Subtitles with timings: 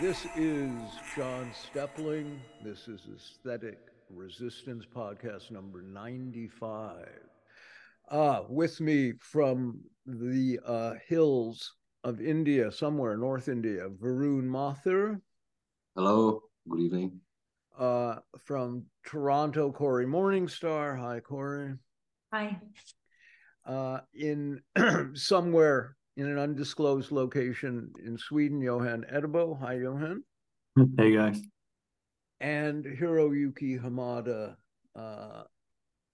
[0.00, 0.72] This is
[1.14, 2.40] John Steppling.
[2.64, 7.06] This is Aesthetic Resistance Podcast number 95.
[8.10, 11.74] Uh, with me from the uh, hills
[12.04, 15.20] of India, somewhere North India, Varun Mathur.
[15.94, 17.20] Hello, good evening.
[17.78, 20.98] Uh, from Toronto, Cory Morningstar.
[20.98, 21.74] Hi, Cory.
[22.32, 22.58] Hi.
[23.64, 24.60] Uh, in
[25.14, 29.58] somewhere in an undisclosed location in Sweden, Johan Eddebo.
[29.60, 30.22] Hi, Johan.
[30.96, 31.38] Hey, guys.
[32.40, 34.56] And Hiroyuki Hamada
[34.96, 35.42] uh,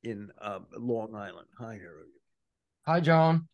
[0.02, 1.46] in uh, Long Island.
[1.58, 2.18] Hi, Hiroyuki.
[2.86, 3.46] Hi, John.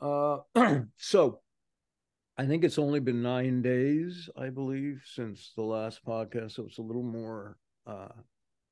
[0.00, 0.38] Uh,
[0.96, 1.40] so
[2.36, 6.52] I think it's only been nine days, I believe, since the last podcast.
[6.52, 8.08] So it's a little more, uh,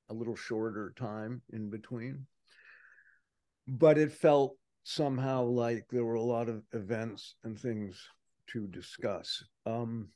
[0.09, 2.26] a little shorter time in between.
[3.66, 4.56] But it felt
[4.88, 8.00] somehow like there were a lot of events and things
[8.46, 9.42] to discuss.
[9.66, 10.10] Um,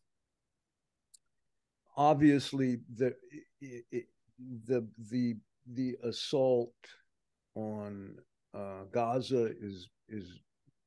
[1.97, 3.13] obviously, the
[3.61, 4.07] it,
[4.65, 5.35] the the
[5.75, 6.73] the assault
[7.57, 8.15] on
[8.55, 10.39] uh, Gaza is is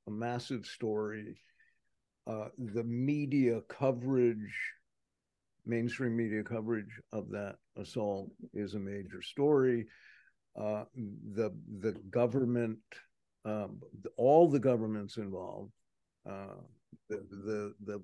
[0.08, 1.36] a massive story.
[2.26, 4.56] Uh, the media coverage,
[5.66, 9.88] mainstream media coverage of that assault is a major story.
[10.58, 10.86] Uh,
[11.36, 12.80] the the government
[13.46, 13.82] um,
[14.18, 15.72] all the governments involved,
[16.30, 16.56] uh,
[17.10, 18.02] the, the, the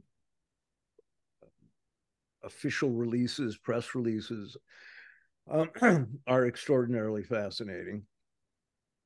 [2.43, 4.57] official releases, press releases,
[5.49, 5.69] um,
[6.27, 8.03] are extraordinarily fascinating,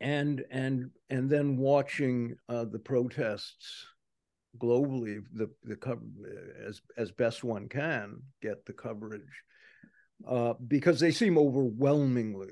[0.02, 3.86] and and and then watching uh, the protests
[4.58, 6.02] globally, the the cover
[6.68, 9.44] as as best one can get the coverage,
[10.28, 12.52] uh, because they seem overwhelmingly,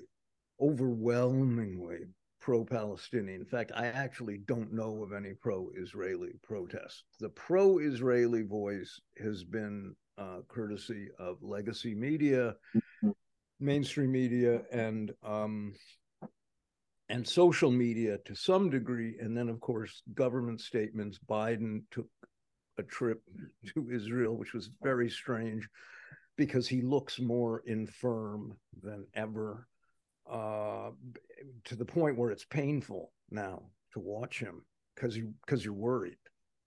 [0.60, 2.06] overwhelmingly
[2.42, 3.40] pro Palestinian.
[3.40, 7.04] In fact, I actually don't know of any pro Israeli protests.
[7.20, 13.12] The pro Israeli voice has been uh, courtesy of legacy media, mm-hmm.
[13.60, 15.74] mainstream media, and um,
[17.10, 21.20] and social media to some degree, and then of course government statements.
[21.30, 22.10] Biden took
[22.80, 23.22] a trip
[23.74, 25.70] to Israel, which was very strange
[26.38, 29.68] because he looks more infirm than ever
[30.32, 30.92] uh,
[31.66, 34.64] to the point where it's painful now to watch him
[34.96, 36.18] because you because you're worried.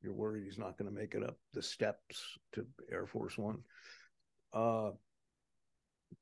[0.02, 2.20] You're worried he's not going to make it up the steps
[2.52, 3.60] to Air Force One.
[4.52, 4.90] Uh,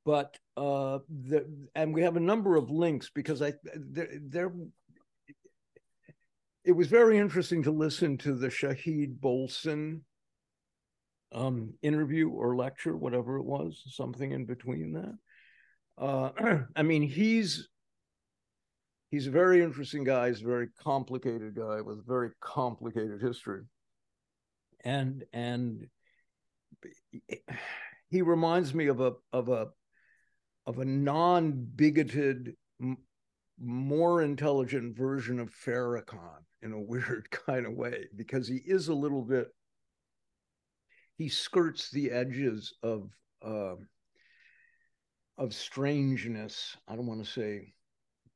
[0.05, 1.45] but uh, the,
[1.75, 4.51] and we have a number of links because I there,
[6.63, 10.01] it was very interesting to listen to the Shahid Bolsen
[11.33, 15.17] um, interview or lecture, whatever it was, something in between that.
[15.97, 16.29] Uh,
[16.75, 17.67] I mean, he's
[19.11, 20.29] he's a very interesting guy.
[20.29, 23.63] He's a very complicated guy with a very complicated history,
[24.83, 25.87] and and
[28.09, 29.67] he reminds me of a of a
[30.65, 32.55] of a non bigoted,
[33.59, 38.95] more intelligent version of Farrakhan in a weird kind of way because he is a
[38.95, 39.47] little bit.
[41.17, 43.09] He skirts the edges of.
[43.45, 43.75] Uh,
[45.37, 46.77] of strangeness.
[46.87, 47.73] I don't want to say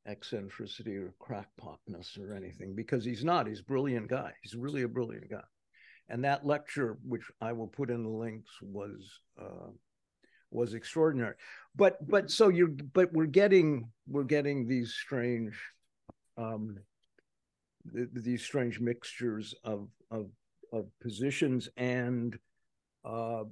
[0.07, 3.47] eccentricity or crackpotness or anything because he's not.
[3.47, 4.31] He's a brilliant guy.
[4.41, 5.43] He's really a brilliant guy.
[6.09, 9.71] And that lecture, which I will put in the links, was uh,
[10.51, 11.35] was extraordinary.
[11.75, 15.59] But but so you're but we're getting we're getting these strange
[16.37, 16.77] um,
[17.93, 20.29] th- these strange mixtures of of
[20.71, 22.37] of positions and
[23.03, 23.43] uh,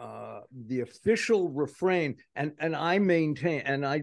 [0.00, 4.02] uh, the official refrain, and and I maintain, and I,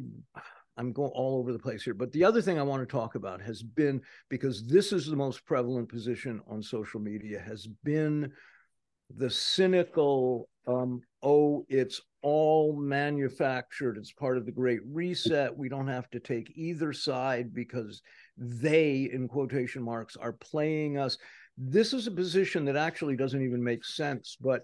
[0.77, 1.95] I'm going all over the place here.
[1.95, 5.15] But the other thing I want to talk about has been because this is the
[5.15, 8.31] most prevalent position on social media has been
[9.15, 13.97] the cynical, um, oh, it's all manufactured.
[13.97, 15.55] It's part of the Great Reset.
[15.57, 18.01] We don't have to take either side because
[18.37, 21.17] they, in quotation marks, are playing us.
[21.57, 24.63] This is a position that actually doesn't even make sense, but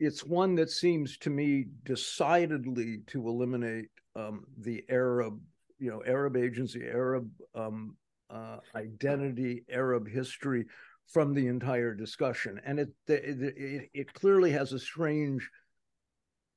[0.00, 5.40] it's one that seems to me decidedly to eliminate um, the Arab,
[5.78, 7.96] you know, Arab agency, Arab um,
[8.30, 10.66] uh, identity, Arab history
[11.06, 15.48] from the entire discussion, and it it, it clearly has a strange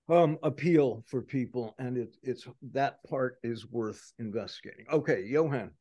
[0.09, 4.85] um, appeal for people, and it, it's that part is worth investigating.
[4.91, 5.71] Okay, Johan.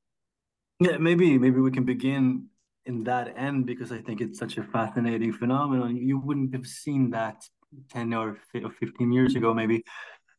[0.79, 2.47] Yeah, maybe maybe we can begin
[2.87, 5.97] in that end because I think it's such a fascinating phenomenon.
[5.97, 7.44] You wouldn't have seen that
[7.91, 9.85] 10 or 15 years ago, maybe.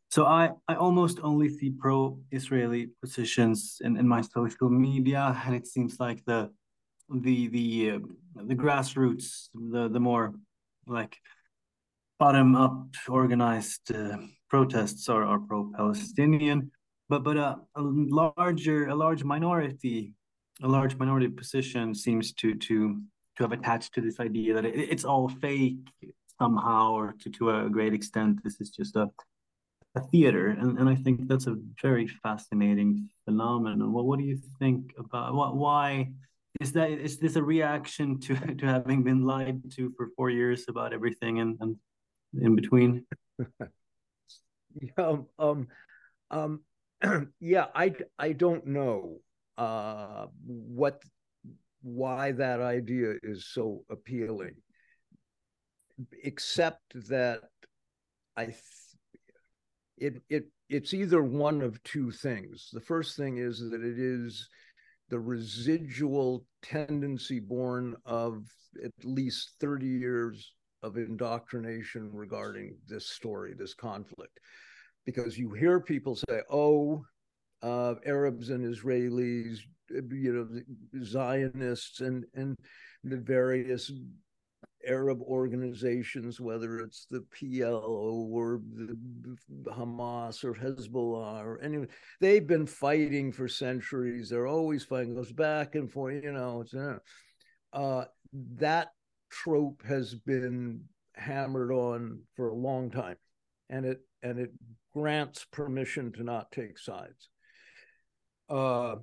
[0.10, 5.68] So I, I almost only see pro-Israeli positions in, in my social media, and it
[5.68, 6.50] seems like the
[7.10, 8.00] the the uh,
[8.48, 10.34] the grassroots, the the more
[10.86, 11.18] like
[12.20, 14.18] bottom up organized uh,
[14.50, 16.72] protests are, are pro-Palestinian,
[17.08, 20.14] but but a, a larger a large minority
[20.63, 23.02] a large minority position seems to to
[23.38, 25.78] to have attached to this idea that it, it's all fake
[26.40, 28.44] somehow or to, to a great extent.
[28.44, 29.10] This is just a
[29.96, 30.48] a theater.
[30.48, 33.92] And, and i think that's a very fascinating phenomenon.
[33.92, 36.12] Well what do you think about what why
[36.60, 40.66] is that is this a reaction to to having been lied to for four years
[40.68, 41.75] about everything and, and
[42.42, 43.06] in between?
[44.98, 45.68] Yeah um
[46.30, 46.62] um
[47.42, 49.19] yeah i i don't know
[49.62, 51.02] uh what
[51.81, 54.56] why that idea is so appealing
[56.24, 57.42] except that
[58.38, 58.58] i th-
[59.98, 64.48] it it it's either one of two things the first thing is that it is
[65.10, 68.46] the residual tendency born of
[68.84, 70.54] at least 30 years
[70.84, 74.40] of indoctrination regarding this story, this conflict.
[75.06, 77.04] Because you hear people say, oh,
[77.62, 79.60] uh, Arabs and Israelis,
[79.90, 82.58] you know, Zionists and, and
[83.04, 83.92] the various
[84.86, 91.88] Arab organizations, whether it's the PLO or the Hamas or Hezbollah or anyone,
[92.19, 94.30] they've been fighting for centuries.
[94.30, 96.62] They're always fighting, goes back and forth, you know.
[96.62, 96.74] It's,
[97.74, 98.06] uh,
[98.56, 98.90] that
[99.30, 100.81] trope has been
[101.16, 103.18] hammered on for a long time,
[103.69, 104.52] and it and it
[104.94, 107.30] grants permission to not take sides.
[108.51, 108.98] Uh,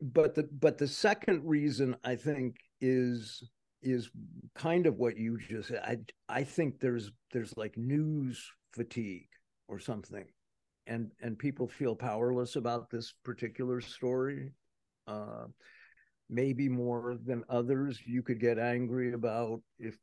[0.00, 3.48] but the but the second reason I think is
[3.82, 4.10] is
[4.54, 5.80] kind of what you just said.
[5.84, 5.98] I
[6.40, 9.28] I think there's there's like news fatigue
[9.68, 10.26] or something,
[10.88, 14.50] and and people feel powerless about this particular story.
[15.06, 15.46] Uh,
[16.28, 18.00] maybe more than others.
[18.06, 19.96] You could get angry about if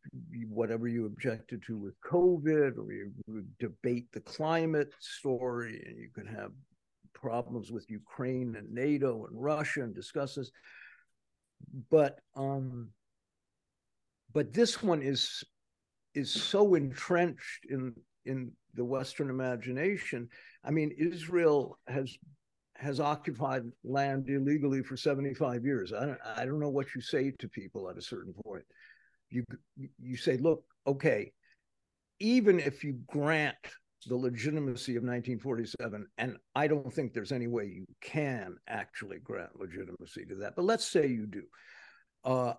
[0.49, 3.11] whatever you objected to with COVID, or you
[3.59, 6.51] debate the climate story, and you could have
[7.21, 10.51] problems with Ukraine and NATO and Russia and discuss this.
[11.89, 12.89] But um,
[14.33, 15.43] but this one is
[16.13, 17.93] is so entrenched in
[18.25, 20.29] in the Western imagination.
[20.63, 22.15] I mean, Israel has
[22.75, 25.93] has occupied land illegally for 75 years.
[25.93, 28.63] I don't I don't know what you say to people at a certain point.
[29.29, 29.43] You
[29.99, 31.31] you say, look, okay,
[32.19, 33.55] even if you grant
[34.05, 39.59] the legitimacy of 1947, and I don't think there's any way you can actually grant
[39.59, 41.44] legitimacy to that, but let's say you do.
[42.23, 42.53] Uh,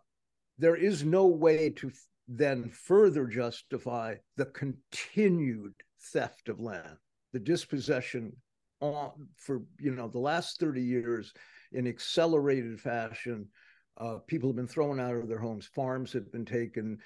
[0.58, 1.92] there is no way to
[2.26, 5.74] then further justify the continued
[6.12, 6.96] theft of land,
[7.32, 8.32] the dispossession
[8.80, 11.32] on for you know the last 30 years
[11.72, 13.48] in accelerated fashion.
[13.96, 15.66] Uh, people have been thrown out of their homes.
[15.74, 16.98] Farms have been taken,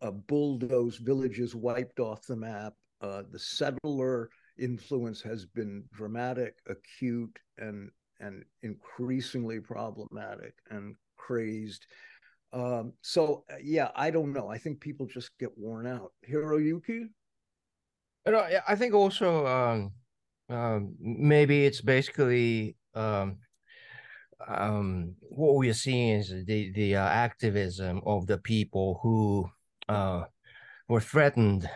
[0.00, 2.74] uh, bulldozed, villages wiped off the map.
[3.00, 11.86] Uh, the settler influence has been dramatic, acute, and and increasingly problematic and crazed.
[12.52, 14.48] Um, so uh, yeah, I don't know.
[14.48, 16.12] I think people just get worn out.
[16.28, 17.08] Hiroyuki?
[18.26, 19.92] You I think also um,
[20.50, 23.38] um, maybe it's basically um,
[24.46, 29.48] um, what we are seeing is the the uh, activism of the people who
[29.88, 30.24] uh,
[30.88, 31.68] were threatened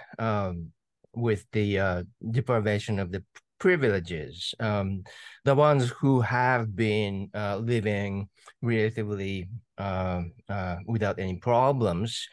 [1.17, 3.23] with the uh, deprivation of the
[3.59, 4.55] privileges.
[4.61, 5.05] Um,
[5.45, 8.29] the ones who have been uh, living
[8.61, 12.29] relatively uh, uh, without any problems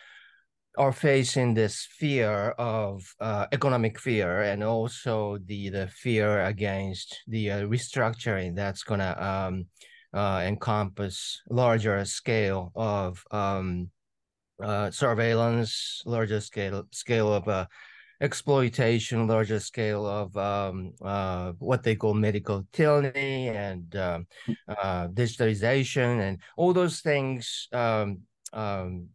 [0.77, 7.51] are facing this fear of uh, economic fear and also the the fear against the
[7.51, 9.65] uh, restructuring that's going to um,
[10.13, 13.89] uh, encompass larger scale of um,
[14.91, 17.67] surveillance, larger scale scale of
[18.21, 24.27] exploitation, larger scale of um, uh, what they call medical tyranny and um,
[24.67, 28.19] uh, digitalization, and all those things um,
[28.53, 29.07] um,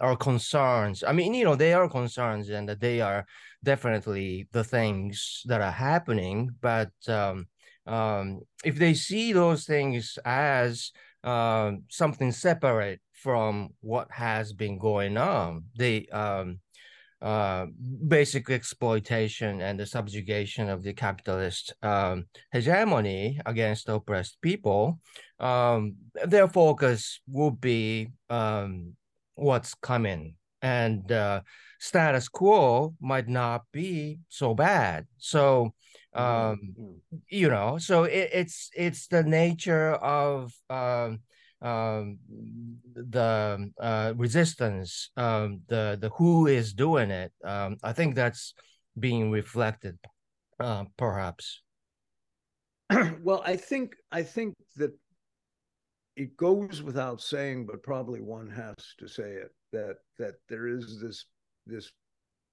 [0.00, 1.04] are concerns.
[1.04, 3.24] I mean, you know, they are concerns, and they are
[3.62, 6.50] definitely the things that are happening.
[6.60, 7.46] But um,
[7.86, 10.90] um, if they see those things as
[11.88, 16.06] something separate from what has been going on, they
[17.22, 17.66] uh,
[18.08, 25.00] basic exploitation and the subjugation of the capitalist um, hegemony against oppressed people,
[25.40, 25.96] um,
[26.26, 28.94] their focus will be um,
[29.34, 30.34] what's coming.
[30.62, 31.40] And uh,
[31.78, 35.06] status quo might not be so bad.
[35.18, 35.74] So,
[36.14, 37.16] um, mm-hmm.
[37.28, 40.52] you know, so it, it's it's the nature of
[41.62, 42.18] um,
[42.94, 47.32] the uh, resistance, um, the the who is doing it.
[47.44, 48.54] Um, I think that's
[48.98, 49.98] being reflected,
[50.60, 51.62] uh, perhaps.
[53.22, 54.92] well, I think I think that
[56.16, 61.00] it goes without saying, but probably one has to say it that that there is
[61.00, 61.26] this
[61.66, 61.90] this.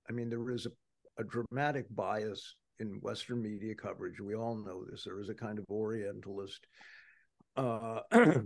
[0.10, 0.72] I mean, there is a,
[1.22, 4.20] a dramatic bias in Western media coverage.
[4.20, 5.04] We all know this.
[5.04, 6.66] There is a kind of Orientalist
[7.56, 8.00] uh,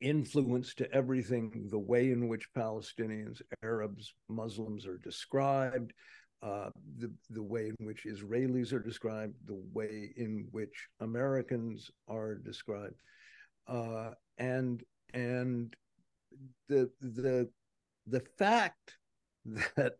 [0.00, 5.92] influence to everything, the way in which Palestinians, Arabs, Muslims are described,
[6.42, 12.34] uh, the, the way in which Israelis are described, the way in which Americans are
[12.36, 13.00] described.
[13.66, 15.74] Uh, and and
[16.68, 17.48] the the
[18.06, 18.96] the fact
[19.76, 19.94] that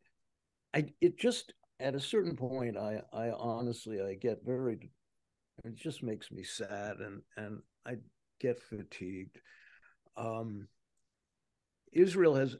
[0.74, 4.90] I it just at a certain point I I honestly I get very
[5.64, 7.96] it just makes me sad and and I
[8.40, 9.38] get fatigued
[10.16, 10.68] um,
[11.92, 12.56] Israel has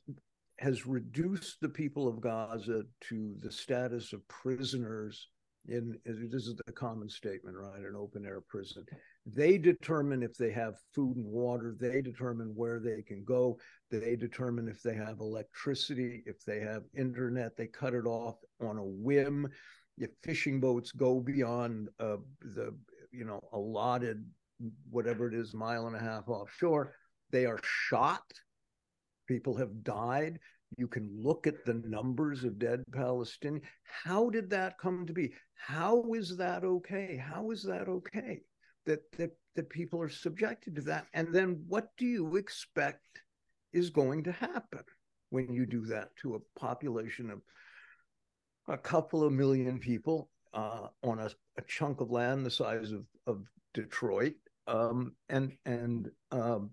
[0.59, 5.29] has reduced the people of Gaza to the status of prisoners
[5.69, 7.81] in this is the common statement, right?
[7.81, 8.85] An open air prison.
[9.27, 13.59] They determine if they have food and water, they determine where they can go,
[13.91, 18.79] they determine if they have electricity, if they have internet, they cut it off on
[18.79, 19.49] a whim.
[19.99, 22.75] If fishing boats go beyond uh, the
[23.13, 24.25] you know allotted
[24.91, 26.95] whatever it is mile and a half offshore,
[27.31, 28.25] they are shot.
[29.27, 30.39] People have died.
[30.77, 33.63] You can look at the numbers of dead Palestinians.
[33.85, 35.33] How did that come to be?
[35.55, 37.17] How is that okay?
[37.17, 38.43] How is that okay
[38.87, 41.07] that, that, that people are subjected to that?
[41.13, 43.23] And then what do you expect
[43.73, 44.85] is going to happen
[45.31, 47.41] when you do that to a population of
[48.69, 53.05] a couple of million people uh, on a, a, chunk of land the size of,
[53.27, 53.45] of
[53.75, 54.35] Detroit?
[54.67, 56.71] Um, and and um,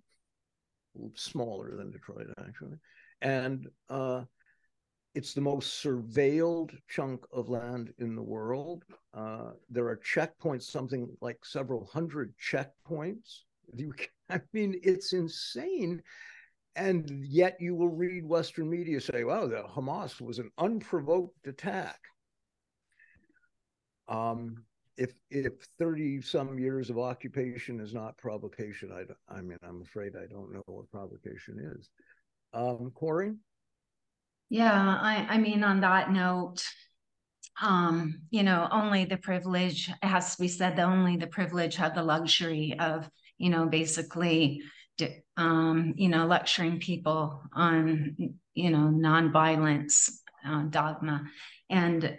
[1.15, 2.77] smaller than Detroit, actually.
[3.21, 4.23] And uh,
[5.15, 8.83] it's the most surveilled chunk of land in the world.
[9.13, 13.39] Uh, there are checkpoints, something like several hundred checkpoints.
[13.73, 13.93] You,
[14.29, 16.03] I mean, it's insane.
[16.75, 21.99] And yet you will read Western media say, wow, the Hamas was an unprovoked attack.
[24.07, 24.63] Um,
[24.97, 30.13] if if 30 some years of occupation is not provocation i i mean i'm afraid
[30.15, 31.89] i don't know what provocation is.
[32.53, 33.33] Um cory?
[34.49, 36.63] Yeah i i mean on that note
[37.61, 41.95] um you know only the privilege has to be said that only the privilege have
[41.95, 44.61] the luxury of you know basically
[45.37, 48.15] um you know lecturing people on
[48.55, 50.09] you know nonviolence
[50.47, 51.23] uh, dogma.
[51.69, 52.17] And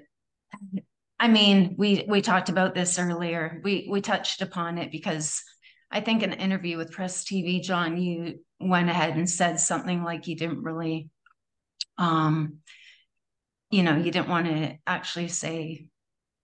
[1.20, 3.60] I mean, we we talked about this earlier.
[3.64, 5.42] We we touched upon it because
[5.90, 10.04] I think in an interview with Press TV, John, you went ahead and said something
[10.04, 11.08] like you didn't really,
[11.96, 12.58] um,
[13.70, 15.88] you know, you didn't want to actually say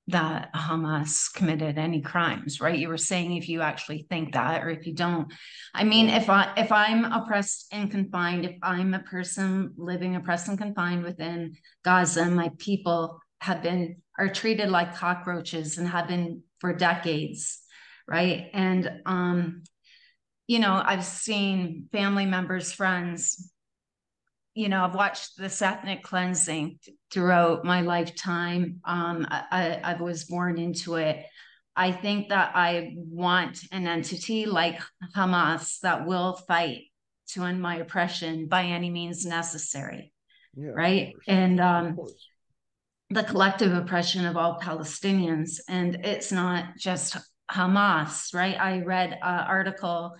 [0.08, 2.78] that Hamas committed any crimes, right?
[2.78, 5.32] You were saying if you actually think that or if you don't.
[5.72, 10.48] I mean, if I if I'm oppressed and confined, if I'm a person living oppressed
[10.48, 11.54] and confined within
[11.84, 17.60] Gaza, my people have been are treated like cockroaches and have been for decades
[18.06, 18.50] right?
[18.52, 19.62] And um
[20.46, 23.50] you know i've seen family members friends
[24.54, 26.78] you know i've watched this ethnic cleansing
[27.10, 28.80] throughout my lifetime.
[28.84, 31.24] Um I, I was born into it.
[31.76, 34.80] I think that i want an entity like
[35.16, 36.82] hamas that will fight
[37.28, 40.12] to end my oppression by any means necessary
[40.54, 41.14] yeah, right?
[41.26, 41.96] and um
[43.14, 45.60] the collective oppression of all Palestinians.
[45.68, 47.16] And it's not just
[47.50, 48.58] Hamas, right?
[48.58, 50.16] I read an article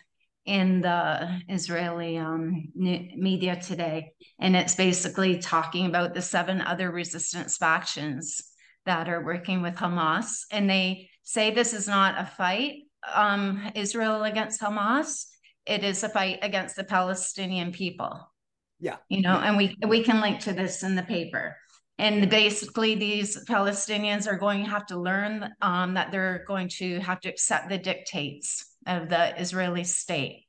[0.46, 7.56] in the Israeli um, media today, and it's basically talking about the seven other resistance
[7.56, 8.42] factions
[8.86, 10.42] that are working with Hamas.
[10.52, 12.82] And they say this is not a fight,
[13.12, 15.24] um, Israel against Hamas.
[15.66, 18.30] It is a fight against the Palestinian people.
[18.78, 18.96] Yeah.
[19.08, 21.56] You know, and we we can link to this in the paper.
[21.98, 26.98] And basically, these Palestinians are going to have to learn um, that they're going to
[26.98, 30.44] have to accept the dictates of the Israeli state,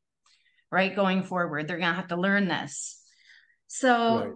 [0.72, 0.96] right?
[0.96, 3.00] Going forward, they're going to have to learn this.
[3.68, 4.32] So, right.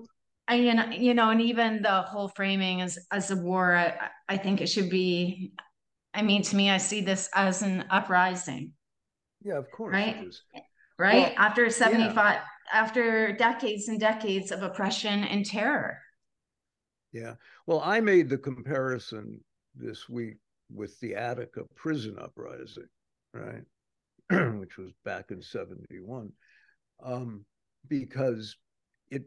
[0.48, 4.10] I, you know, you know, and even the whole framing as as a war, I,
[4.28, 5.54] I think it should be.
[6.14, 8.74] I mean, to me, I see this as an uprising.
[9.44, 9.94] Yeah, of course.
[9.94, 10.26] Right.
[11.00, 12.82] Right well, after seventy five, yeah.
[12.82, 15.98] after decades and decades of oppression and terror.
[17.12, 17.36] Yeah.
[17.66, 19.44] Well, I made the comparison
[19.76, 20.38] this week
[20.72, 22.88] with the Attica prison uprising,
[23.34, 23.64] right?
[24.60, 26.32] Which was back in 71.
[27.04, 27.46] um,
[27.90, 28.58] because
[29.10, 29.24] it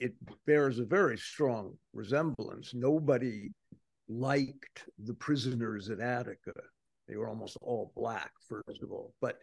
[0.00, 0.14] it
[0.46, 2.74] bears a very strong resemblance.
[2.74, 3.50] Nobody
[4.08, 6.52] liked the prisoners at Attica.
[7.08, 9.38] They were almost all black, first of all, but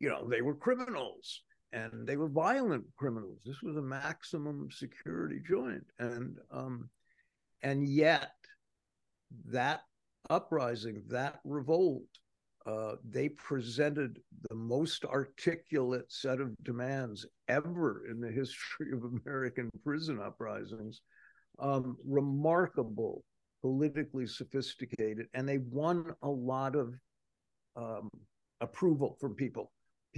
[0.00, 3.40] you know they were criminals and they were violent criminals.
[3.44, 6.88] This was a maximum security joint, and um,
[7.62, 8.32] and yet
[9.46, 9.82] that
[10.30, 12.04] uprising, that revolt,
[12.66, 19.70] uh, they presented the most articulate set of demands ever in the history of American
[19.84, 21.00] prison uprisings.
[21.58, 23.24] Um, remarkable,
[23.62, 26.92] politically sophisticated, and they won a lot of
[27.76, 28.10] um,
[28.60, 29.72] approval from people.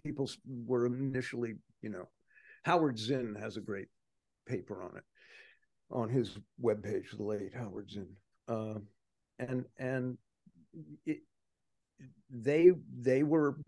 [0.04, 0.28] People
[0.66, 2.08] were initially, you know,
[2.64, 3.86] Howard Zinn has a great
[4.48, 5.04] paper on it
[5.90, 8.08] on his webpage, the late Howard Zinn.
[8.46, 8.74] Uh,
[9.38, 10.18] and and
[11.06, 11.20] it,
[12.30, 13.58] they they were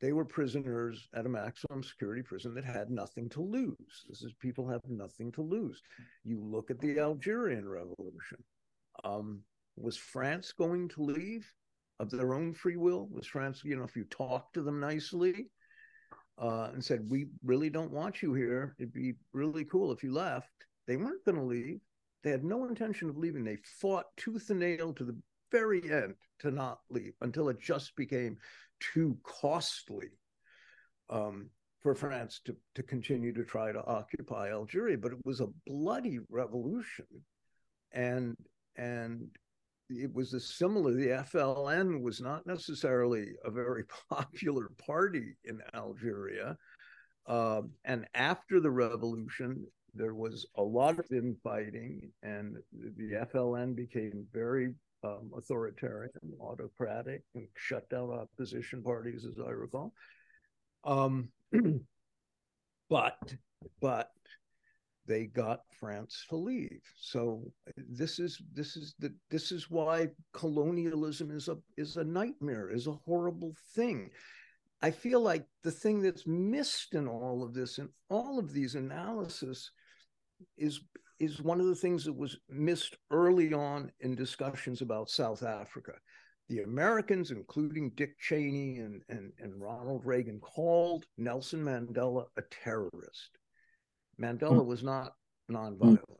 [0.00, 4.04] they were prisoners at a maximum security prison that had nothing to lose.
[4.08, 5.82] This is people have nothing to lose.
[6.24, 8.42] You look at the Algerian Revolution.
[9.04, 9.40] Um,
[9.76, 11.46] was France going to leave
[11.98, 13.08] of their own free will?
[13.10, 15.48] Was France, you know, if you talk to them nicely
[16.38, 18.74] uh, and said, "We really don't want you here.
[18.78, 20.48] It'd be really cool if you left,"
[20.90, 21.78] they weren't going to leave.
[22.24, 23.44] They had no intention of leaving.
[23.44, 25.16] They fought tooth and nail to the
[25.52, 28.36] very end to not leave until it just became
[28.80, 30.08] too costly
[31.08, 31.48] um,
[31.80, 34.98] for France to, to continue to try to occupy Algeria.
[34.98, 37.06] But it was a bloody revolution.
[37.92, 38.34] And
[38.74, 39.28] and
[39.88, 46.56] it was a similar the FLN was not necessarily a very popular party in Algeria.
[47.28, 54.26] Uh, and after the revolution, there was a lot of infighting, and the FLN became
[54.32, 59.92] very um, authoritarian, autocratic, and shut down opposition parties, as I recall.
[60.84, 61.28] Um,
[62.90, 63.34] but
[63.80, 64.10] but
[65.06, 66.80] they got France to leave.
[66.96, 67.42] So
[67.76, 72.86] this is this is the this is why colonialism is a is a nightmare, is
[72.86, 74.10] a horrible thing.
[74.82, 78.76] I feel like the thing that's missed in all of this, in all of these
[78.76, 79.70] analysis,
[80.56, 80.80] is
[81.18, 85.92] is one of the things that was missed early on in discussions about South Africa.
[86.48, 93.38] The Americans, including Dick Cheney and, and, and Ronald Reagan, called Nelson Mandela a terrorist.
[94.20, 94.66] Mandela mm.
[94.66, 95.12] was not
[95.50, 95.98] nonviolent.
[95.98, 96.16] Mm.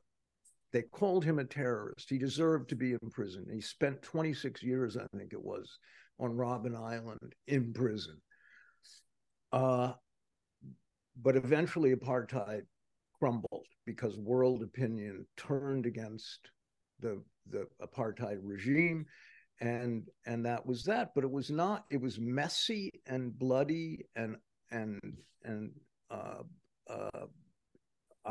[0.72, 2.08] They called him a terrorist.
[2.08, 3.46] He deserved to be in prison.
[3.50, 5.78] He spent 26 years, I think it was,
[6.20, 8.20] on Robben Island in prison.
[9.50, 9.94] Uh,
[11.20, 12.62] but eventually, apartheid
[13.18, 16.50] crumbled because world opinion turned against
[17.00, 19.06] the the apartheid regime
[19.60, 21.14] and and that was that.
[21.14, 24.36] But it was not it was messy and bloody and
[24.70, 25.00] and
[25.44, 25.70] and
[26.10, 26.42] uh,
[26.88, 27.26] uh,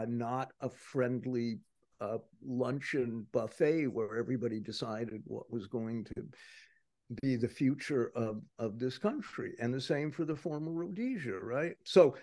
[0.08, 1.60] not a friendly
[2.02, 6.24] uh, luncheon buffet where everybody decided what was going to
[7.22, 9.54] be the future of of this country.
[9.60, 11.76] And the same for the former rhodesia right?
[11.84, 12.16] So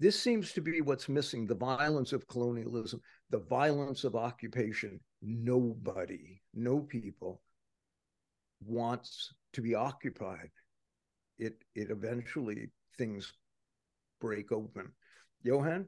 [0.00, 4.98] this seems to be what's missing the violence of colonialism, the violence of occupation.
[5.22, 7.42] Nobody, no people
[8.64, 10.50] wants to be occupied.
[11.38, 13.32] It, it eventually things
[14.20, 14.92] break open.
[15.42, 15.86] Johan?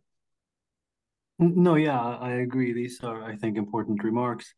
[1.39, 2.75] No, yeah, I agree.
[2.75, 4.55] These are, I think, important remarks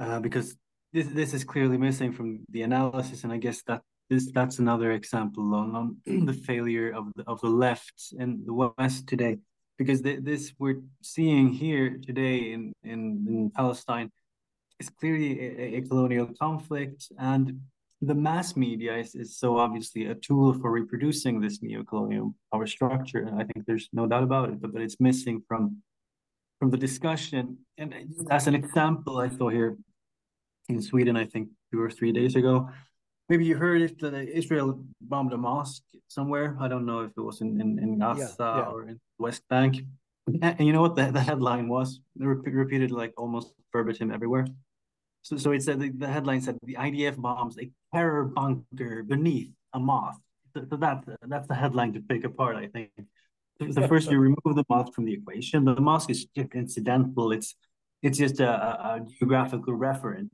[0.00, 0.56] uh, because
[0.92, 4.92] this this is clearly missing from the analysis, and I guess that this that's another
[4.92, 5.96] example on, on
[6.26, 9.38] the failure of the, of the left in the West today,
[9.78, 14.10] because this we're seeing here today in in, in Palestine
[14.80, 17.60] is clearly a, a, colonial conflict, and
[18.00, 23.18] the mass media is, is so obviously a tool for reproducing this neo-colonial power structure.
[23.18, 25.82] And I think there's no doubt about it, but, but it's missing from
[26.58, 27.58] from the discussion.
[27.78, 27.94] And
[28.30, 29.76] as an example, I saw here
[30.68, 32.68] in Sweden, I think two or three days ago,
[33.30, 34.68] maybe you heard it that Israel
[35.00, 36.56] bombed a mosque somewhere.
[36.60, 38.72] I don't know if it was in in, in Gaza yeah, yeah.
[38.72, 39.72] or in West Bank.
[40.42, 42.00] And you know what the, the headline was?
[42.16, 44.46] They repeated like almost verbatim everywhere.
[45.22, 49.50] So, so it said the, the headline said the IDF bombs a terror bunker beneath
[49.72, 50.20] a mosque.
[50.52, 52.56] So, so that that's the headline to pick apart.
[52.56, 52.90] I think.
[53.74, 55.64] So first you remove the mosque from the equation.
[55.64, 57.32] The mosque is just incidental.
[57.32, 57.54] It's
[58.02, 60.32] it's just a, a geographical reference,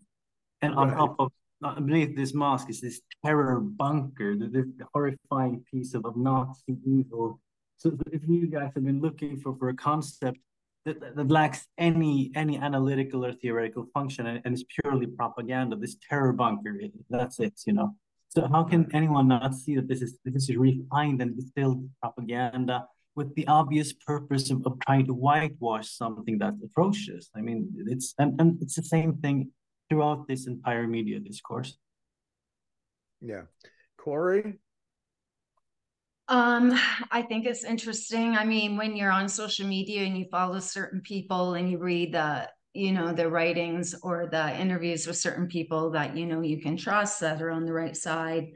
[0.62, 0.96] and on right.
[0.96, 6.16] top of beneath this mask is this terror bunker, the, the horrifying piece of, of
[6.16, 7.40] Nazi evil.
[7.78, 10.38] So if you guys have been looking for, for a concept
[10.84, 15.96] that, that lacks any any analytical or theoretical function and, and is purely propaganda, this
[16.08, 17.94] terror bunker, that's it, you know.
[18.28, 22.86] So how can anyone not see that this is this is refined and distilled propaganda
[23.14, 27.30] with the obvious purpose of, of trying to whitewash something that's atrocious?
[27.34, 29.50] I mean, it's and, and it's the same thing
[29.88, 31.76] throughout this entire media discourse.
[33.20, 33.42] Yeah.
[33.98, 34.58] Cory?
[36.28, 36.76] Um,
[37.10, 38.34] I think it's interesting.
[38.36, 42.14] I mean, when you're on social media and you follow certain people and you read
[42.14, 46.60] the, you know, the writings or the interviews with certain people that you know you
[46.60, 48.48] can trust that are on the right side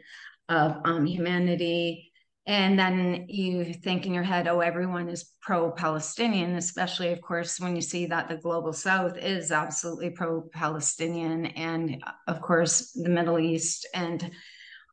[0.49, 2.10] of um, humanity,
[2.47, 7.77] and then you think in your head, oh, everyone is pro-Palestinian, especially, of course, when
[7.77, 13.87] you see that the global South is absolutely pro-Palestinian, and of course, the Middle East
[13.95, 14.31] and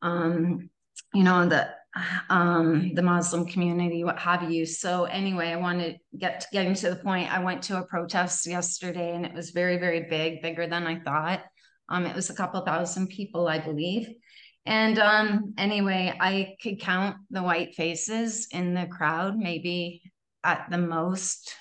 [0.01, 0.69] um,
[1.13, 1.69] you know the
[2.29, 4.65] um, the Muslim community, what have you.
[4.65, 7.33] So anyway, I want to get to getting to the point.
[7.33, 10.99] I went to a protest yesterday, and it was very, very big, bigger than I
[10.99, 11.43] thought.
[11.89, 14.09] Um, it was a couple thousand people, I believe.
[14.67, 20.03] And um, anyway, I could count the white faces in the crowd, maybe
[20.43, 21.55] at the most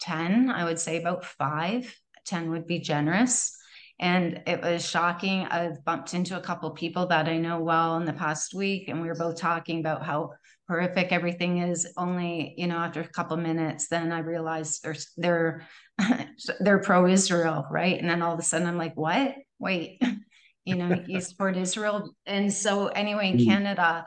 [0.00, 1.94] 10, I would say about five.
[2.24, 3.56] 10 would be generous
[3.98, 5.46] and it was shocking.
[5.46, 9.00] I've bumped into a couple people that I know well in the past week, and
[9.00, 10.32] we were both talking about how
[10.68, 11.90] horrific everything is.
[11.96, 15.66] Only, you know, after a couple minutes, then I realized they're they're
[16.60, 17.98] they're pro-Israel, right?
[17.98, 19.34] And then all of a sudden, I'm like, what?
[19.58, 20.02] Wait,
[20.66, 23.46] you know, you support Israel, and so anyway, in mm.
[23.46, 24.06] Canada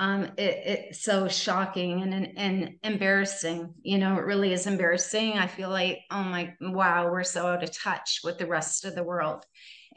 [0.00, 3.74] um, it, it's so shocking and, and, and embarrassing.
[3.82, 5.34] You know, it really is embarrassing.
[5.34, 8.94] I feel like, oh my, wow, we're so out of touch with the rest of
[8.94, 9.44] the world.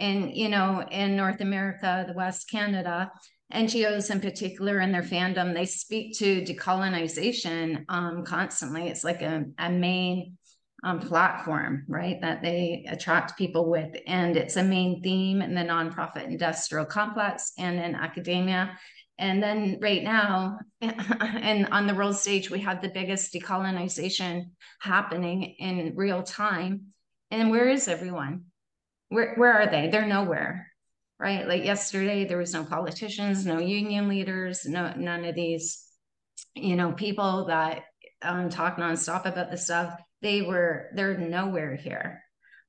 [0.02, 3.14] And, you know, in North America, the West, Canada,
[3.54, 8.90] NGOs in particular and their fandom, they speak to decolonization um, constantly.
[8.90, 10.38] It's like a, a main
[10.84, 13.96] um, platform, right, that they attract people with.
[14.06, 18.78] And it's a main theme in the nonprofit industrial complex and in academia.
[19.18, 25.56] And then right now, and on the world stage, we have the biggest decolonization happening
[25.60, 26.88] in real time.
[27.32, 28.46] And where is everyone?
[29.10, 29.88] Where, where are they?
[29.88, 30.68] They're nowhere,
[31.20, 31.48] right?
[31.48, 35.86] Like yesterday, there was no politicians, no union leaders, no none of these,
[36.56, 37.84] you know, people that
[38.24, 40.00] um, talk nonstop about this stuff.
[40.24, 42.24] They were, they're nowhere here.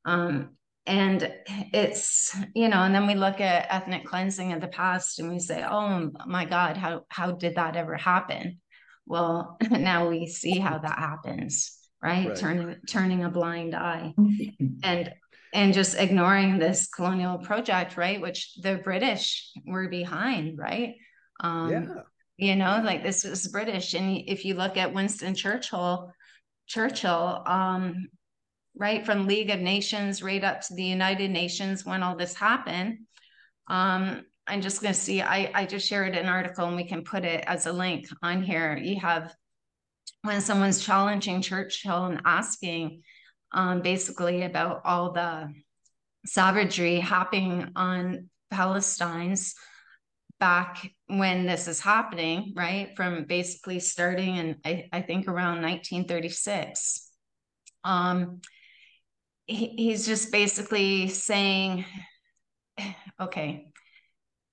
[0.05, 0.51] Um,
[0.87, 1.33] and
[1.73, 5.39] it's you know and then we look at ethnic cleansing of the past and we
[5.39, 8.61] say oh my god how how did that ever happen?
[9.07, 12.37] Well now we see how that happens right, right.
[12.37, 14.15] turning turning a blind eye.
[14.83, 15.13] And
[15.55, 18.21] and just ignoring this colonial project right?
[18.21, 20.97] Which the british were behind right?
[21.41, 22.03] Um yeah.
[22.37, 23.95] you know like this was british.
[23.95, 26.13] And if you look at winston churchill
[26.67, 28.09] churchill um
[28.77, 32.99] right from League of Nations right up to the United Nations when all this happened.
[33.69, 37.03] Um, I'm just going to see, I, I just shared an article and we can
[37.03, 38.77] put it as a link on here.
[38.77, 39.35] You have
[40.23, 43.03] when someone's challenging Churchill and asking
[43.53, 45.53] um, basically about all the
[46.27, 49.55] savagery happening on Palestine's
[50.41, 52.97] back when this is happening, right?
[52.97, 57.11] From basically starting in, I, I think, around 1936.
[57.85, 58.41] Um,
[59.47, 61.85] he's just basically saying,
[63.21, 63.67] okay,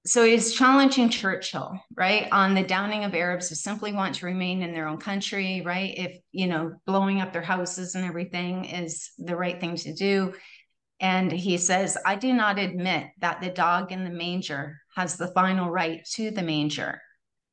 [0.06, 4.64] so he's challenging Churchill, right, on the downing of Arabs who simply want to remain
[4.64, 5.94] in their own country, right?
[5.96, 10.34] If, you know, blowing up their houses and everything is the right thing to do.
[11.00, 15.32] And he says, I do not admit that the dog in the manger has the
[15.34, 17.02] final right to the manger.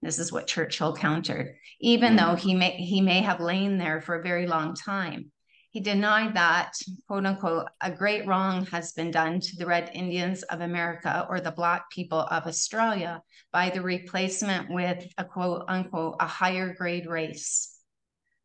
[0.02, 4.14] This is what Churchill countered, even though he may he may have lain there for
[4.14, 5.32] a very long time.
[5.70, 6.72] He denied that,
[7.06, 11.40] quote unquote, a great wrong has been done to the Red Indians of America or
[11.40, 13.22] the Black people of Australia
[13.52, 17.74] by the replacement with a quote unquote, a higher grade race.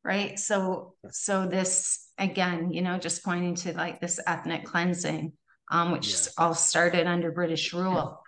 [0.04, 0.38] Right.
[0.38, 5.34] So, so this again, you know, just pointing to like this ethnic cleansing,
[5.72, 6.34] um, which yes.
[6.38, 8.23] all started under British rule.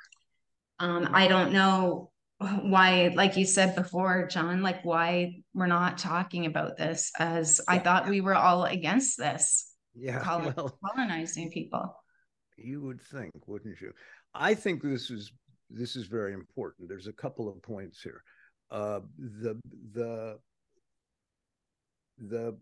[0.79, 2.11] Um, I don't know
[2.61, 7.79] why like you said before john like why we're not talking about this as i
[7.79, 11.95] thought we were all against this yeah colon- well, colonizing people.
[12.57, 13.91] You would think wouldn't you?
[14.33, 15.31] I think this is
[15.69, 16.88] this is very important.
[16.88, 18.21] There's a couple of points here.
[18.71, 19.59] Uh the
[19.93, 20.39] the
[22.17, 22.57] the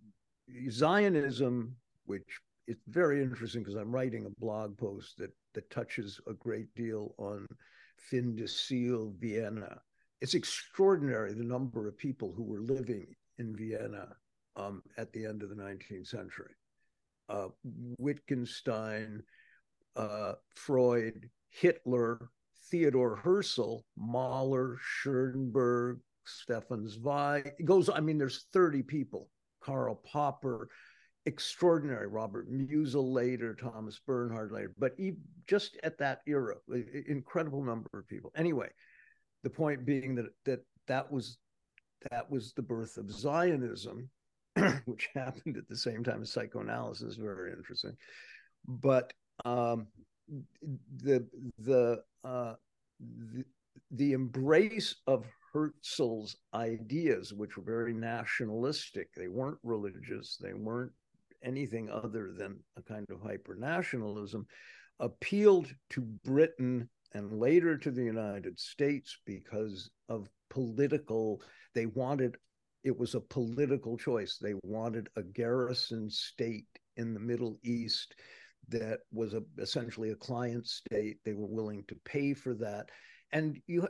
[0.70, 6.34] zionism which it's very interesting because i'm writing a blog post that that touches a
[6.34, 7.46] great deal on
[7.98, 9.82] fin de Siècle Vienna.
[10.22, 14.16] It's extraordinary the number of people who were living in Vienna
[14.56, 16.54] um, at the end of the 19th century.
[17.30, 17.48] Uh,
[17.98, 19.24] Wittgenstein,
[19.96, 22.30] uh, Freud, Hitler,
[22.70, 27.54] Theodore Herzl, Mahler, Schoenberg, Stefan Zweig.
[27.60, 29.30] It goes, I mean, there's 30 people.
[29.62, 30.68] Karl Popper,
[31.26, 32.08] extraordinary.
[32.08, 34.96] Robert Musil later, Thomas Bernhard later, but
[35.48, 36.56] just at that era,
[37.08, 38.32] incredible number of people.
[38.36, 38.70] Anyway,
[39.44, 41.38] the point being that that that was
[42.12, 44.10] that was the birth of Zionism,
[44.86, 47.16] which happened at the same time as psychoanalysis.
[47.16, 47.96] Very interesting,
[48.68, 49.14] but
[49.46, 49.88] um,
[50.98, 51.26] the
[51.60, 52.56] the uh,
[53.00, 53.46] the
[53.92, 60.92] the embrace of Herzl's ideas, which were very nationalistic, they weren't religious, they weren't
[61.44, 64.46] anything other than a kind of hyper nationalism,
[65.00, 71.42] appealed to Britain and later to the United States because of political,
[71.76, 72.38] they wanted,
[72.84, 74.38] it was a political choice.
[74.42, 78.16] They wanted a garrison state in the Middle East
[78.70, 81.18] that was a, essentially a client state.
[81.26, 82.90] They were willing to pay for that.
[83.32, 83.88] And you,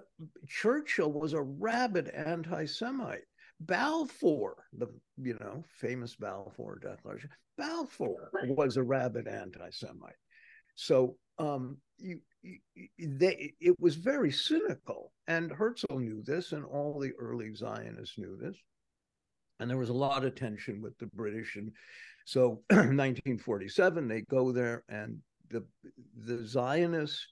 [0.47, 3.25] Churchill was a rabid anti-Semite.
[3.65, 4.88] Balfour, the
[5.21, 10.15] you know famous Balfour Declaration, Balfour was a rabid anti-Semite.
[10.76, 12.60] So um, you, you,
[12.99, 18.38] they, it was very cynical, and Herzl knew this, and all the early Zionists knew
[18.38, 18.58] this,
[19.60, 21.71] and there was a lot of tension with the British, and
[22.26, 25.17] so 1947 they go there, and
[25.49, 25.63] the
[26.26, 27.28] the Zionist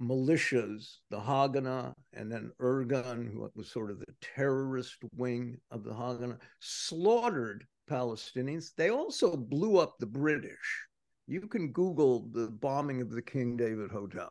[0.00, 5.92] militias, the Haganah, and then Irgun, who was sort of the terrorist wing of the
[5.92, 8.70] Haganah, slaughtered Palestinians.
[8.76, 10.86] They also blew up the British.
[11.26, 14.30] You can Google the bombing of the King David Hotel.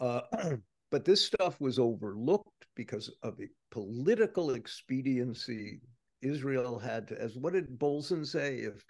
[0.00, 0.20] Uh,
[0.90, 5.80] but this stuff was overlooked because of the political expediency.
[6.22, 8.56] Israel had to, as what did Bolsen say?
[8.56, 8.84] If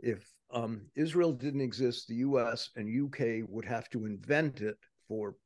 [0.00, 2.70] if um, Israel didn't exist, the U.S.
[2.76, 3.42] and U.K.
[3.48, 4.76] would have to invent it
[5.08, 5.36] for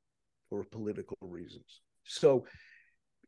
[0.49, 1.81] for political reasons.
[2.05, 2.47] So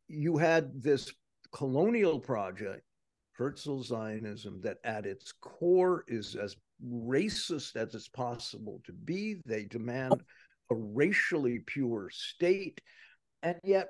[0.07, 1.11] you had this
[1.53, 2.83] colonial project,
[3.33, 9.41] Herzl Zionism, that at its core is as racist as it's possible to be.
[9.45, 10.23] They demand
[10.71, 12.81] a racially pure state,
[13.43, 13.89] and yet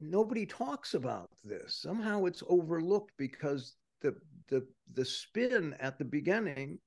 [0.00, 1.80] nobody talks about this.
[1.82, 4.14] Somehow it's overlooked because the
[4.48, 6.78] the the spin at the beginning,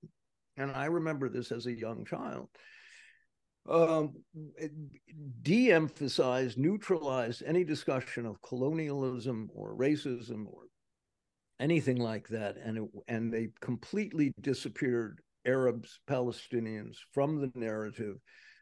[0.58, 2.50] and I remember this as a young child,
[3.69, 4.13] um,
[5.41, 10.63] de-emphasized, neutralized any discussion of colonialism or racism or
[11.60, 18.17] anything like that, and it, and they completely disappeared Arabs, Palestinians from the narrative.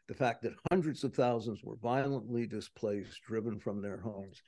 [0.08, 4.42] The fact that hundreds of thousands were violently displaced, driven from their homes,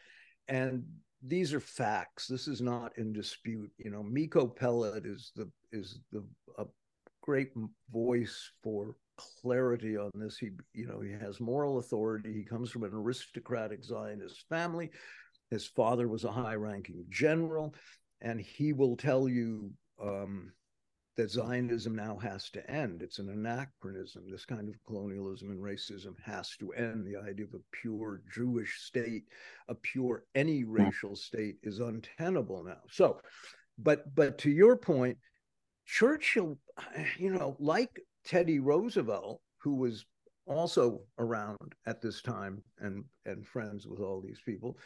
[0.48, 0.84] and
[1.24, 2.26] these are facts.
[2.26, 3.70] This is not in dispute.
[3.78, 6.24] You know, Miko Peled is the is the
[6.58, 6.64] a
[7.22, 7.52] great
[7.92, 8.96] voice for
[9.40, 10.38] clarity on this.
[10.38, 12.32] He, you know, he has moral authority.
[12.32, 14.90] He comes from an aristocratic Zionist family.
[15.50, 17.74] His father was a high-ranking general,
[18.20, 19.70] and he will tell you
[20.02, 20.52] um,
[21.16, 23.02] that Zionism now has to end.
[23.02, 24.24] It's an anachronism.
[24.30, 27.06] This kind of colonialism and racism has to end.
[27.06, 29.24] The idea of a pure Jewish state,
[29.68, 32.80] a pure any racial state, is untenable now.
[32.90, 33.20] So,
[33.78, 35.18] but but to your point,
[35.86, 36.58] Churchill,
[37.18, 40.04] you know, like Teddy Roosevelt, who was
[40.46, 44.78] also around at this time and and friends with all these people,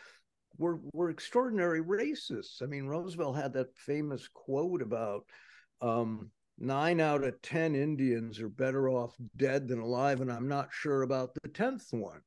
[0.59, 2.63] were were extraordinary racists.
[2.63, 5.25] I mean, Roosevelt had that famous quote about
[5.81, 10.69] um, nine out of ten Indians are better off dead than alive, and I'm not
[10.73, 12.21] sure about the tenth one.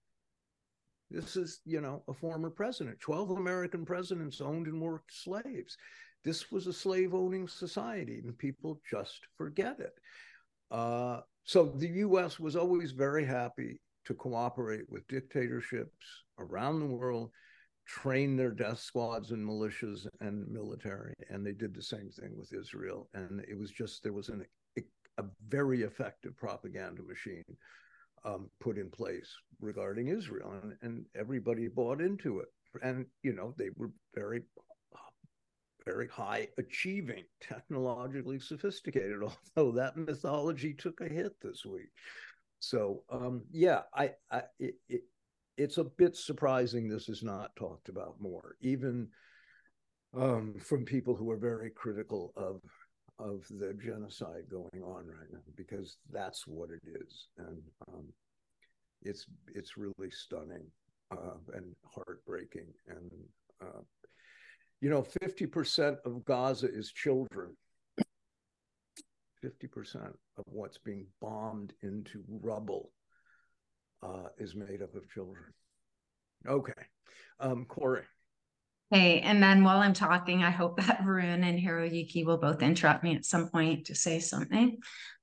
[1.11, 2.99] This is, you know, a former president.
[2.99, 5.75] Twelve American presidents owned and worked slaves.
[6.23, 9.93] This was a slave owning society, and people just forget it.
[10.71, 16.05] Uh, so the US was always very happy to cooperate with dictatorships
[16.37, 17.31] around the world,
[17.85, 21.13] train their death squads and militias and military.
[21.29, 23.09] And they did the same thing with Israel.
[23.13, 24.45] And it was just, there was an,
[25.17, 27.43] a very effective propaganda machine
[28.25, 30.53] um, put in place regarding Israel.
[30.61, 32.49] And, and everybody bought into it.
[32.83, 34.43] And, you know, they were very
[35.89, 39.21] very high achieving, technologically sophisticated,
[39.57, 41.89] although that mythology took a hit this week.
[42.59, 45.01] So um, yeah, I, I it, it,
[45.57, 49.07] it's a bit surprising this is not talked about more, even
[50.15, 52.61] um, from people who are very critical of
[53.17, 58.05] of the genocide going on right now, because that's what it is, and um,
[59.01, 60.65] it's it's really stunning
[61.11, 63.11] uh, and heartbreaking, and
[63.61, 63.81] uh,
[64.81, 67.55] you know, 50% of Gaza is children.
[69.43, 69.95] 50%
[70.37, 72.91] of what's being bombed into rubble
[74.03, 75.45] uh, is made up of children.
[76.47, 76.73] Okay,
[77.39, 78.03] um, Cory.
[78.91, 83.03] Hey, and then while I'm talking, I hope that Varun and Hiroyuki will both interrupt
[83.03, 84.77] me at some point to say something.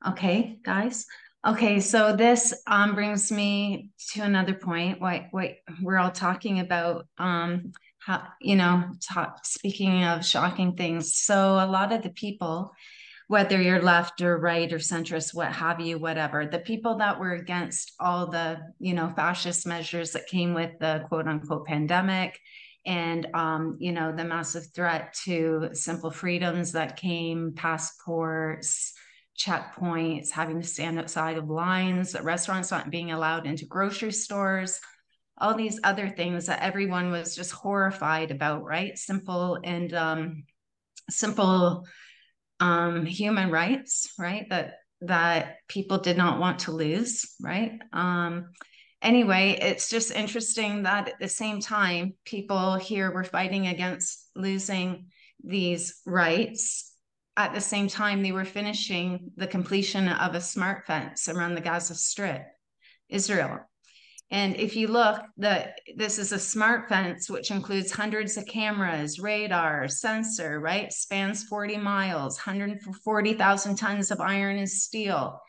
[0.07, 1.07] Okay, guys.
[1.47, 5.01] Okay, so this um, brings me to another point.
[5.01, 7.73] What what we're all talking about, um,
[8.07, 11.17] how you know, talk, speaking of shocking things.
[11.17, 12.73] So a lot of the people,
[13.27, 17.33] whether you're left or right or centrist, what have you, whatever, the people that were
[17.33, 22.39] against all the you know fascist measures that came with the quote unquote pandemic
[22.87, 28.93] and um, you know the massive threat to simple freedoms that came passports
[29.37, 34.81] checkpoints having to stand outside of lines restaurants not being allowed into grocery stores
[35.39, 40.45] all these other things that everyone was just horrified about right simple and um,
[41.11, 41.87] simple
[42.61, 48.47] um, human rights right that that people did not want to lose right um,
[49.03, 55.07] anyway, it's just interesting that at the same time, people here were fighting against losing
[55.43, 56.93] these rights.
[57.37, 61.61] At the same time, they were finishing the completion of a smart fence around the
[61.61, 62.43] Gaza Strip,
[63.09, 63.61] Israel.
[64.31, 69.21] And if you look, the this is a smart fence which includes hundreds of cameras,
[69.21, 70.93] radar, sensor, right?
[70.93, 75.41] Spans 40 miles, 140,000 tons of iron and steel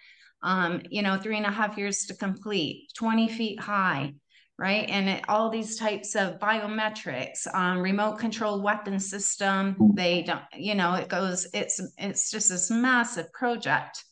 [0.43, 4.13] um, you know, three and a half years to complete, 20 feet high,
[4.57, 4.87] right?
[4.89, 10.75] And it, all these types of biometrics, um, remote control weapon system, they don't, you
[10.75, 14.03] know, it goes, it's, it's just this massive project.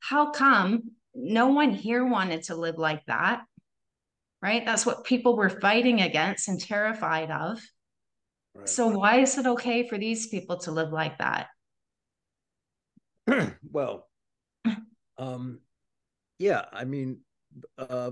[0.00, 3.42] How come no one here wanted to live like that?
[4.42, 4.64] Right?
[4.64, 7.60] That's what people were fighting against and terrified of.
[8.54, 8.68] Right.
[8.68, 11.46] So why is it okay for these people to live like that?
[13.70, 14.08] well,
[15.18, 15.60] um,
[16.38, 17.20] yeah, I mean,
[17.78, 18.10] uh,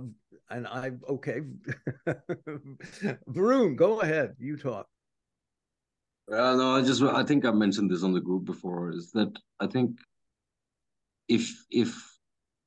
[0.49, 1.41] and I okay,
[3.29, 4.37] Varun, go ahead.
[4.39, 4.87] You talk.
[6.29, 8.91] Well, no, I just I think I mentioned this on the group before.
[8.91, 9.99] Is that I think
[11.29, 11.95] if if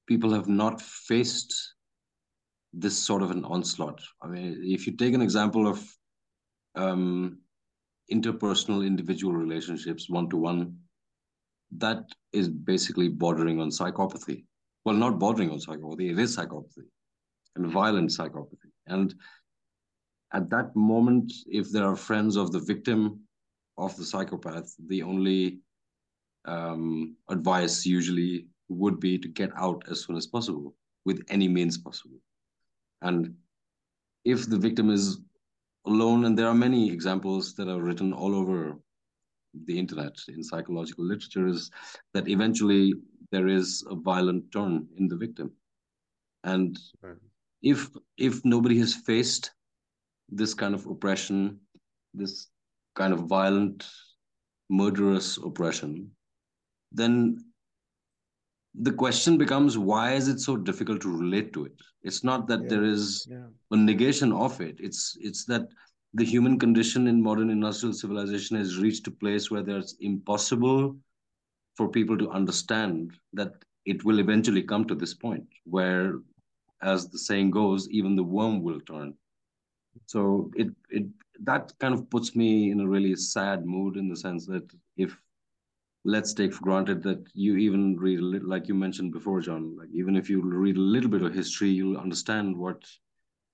[0.05, 1.75] people have not faced
[2.73, 5.85] this sort of an onslaught, I mean, if you take an example of
[6.75, 7.39] um,
[8.11, 10.77] interpersonal individual relationships, one to one,
[11.77, 14.45] that is basically bordering on psychopathy
[14.85, 16.85] well, not bordering on psychopathy, it is psychopathy
[17.55, 18.71] and violent psychopathy.
[18.87, 19.13] And
[20.33, 23.21] at that moment, if there are friends of the victim
[23.77, 25.59] of the psychopath, the only
[26.45, 31.77] um, advice usually would be to get out as soon as possible with any means
[31.77, 32.17] possible.
[33.03, 33.35] And
[34.25, 35.19] if the victim is
[35.85, 38.75] alone, and there are many examples that are written all over
[39.65, 41.69] the internet in psychological literature, is
[42.15, 42.93] that eventually
[43.31, 45.51] there is a violent turn in the victim
[46.43, 47.17] and right.
[47.61, 49.51] if if nobody has faced
[50.29, 51.59] this kind of oppression
[52.13, 52.47] this
[52.95, 53.87] kind of violent
[54.69, 56.09] murderous oppression
[56.91, 57.37] then
[58.81, 62.63] the question becomes why is it so difficult to relate to it it's not that
[62.63, 62.69] yeah.
[62.69, 63.45] there is yeah.
[63.71, 65.67] a negation of it it's it's that
[66.15, 70.95] the human condition in modern industrial civilization has reached a place where there's impossible
[71.75, 73.53] for people to understand that
[73.85, 76.19] it will eventually come to this point where,
[76.81, 79.13] as the saying goes, even the worm will turn.
[80.05, 81.05] So it it
[81.41, 85.17] that kind of puts me in a really sad mood in the sense that if
[86.05, 89.75] let's take for granted that you even read a little, like you mentioned before, John,
[89.77, 92.83] like even if you read a little bit of history, you'll understand what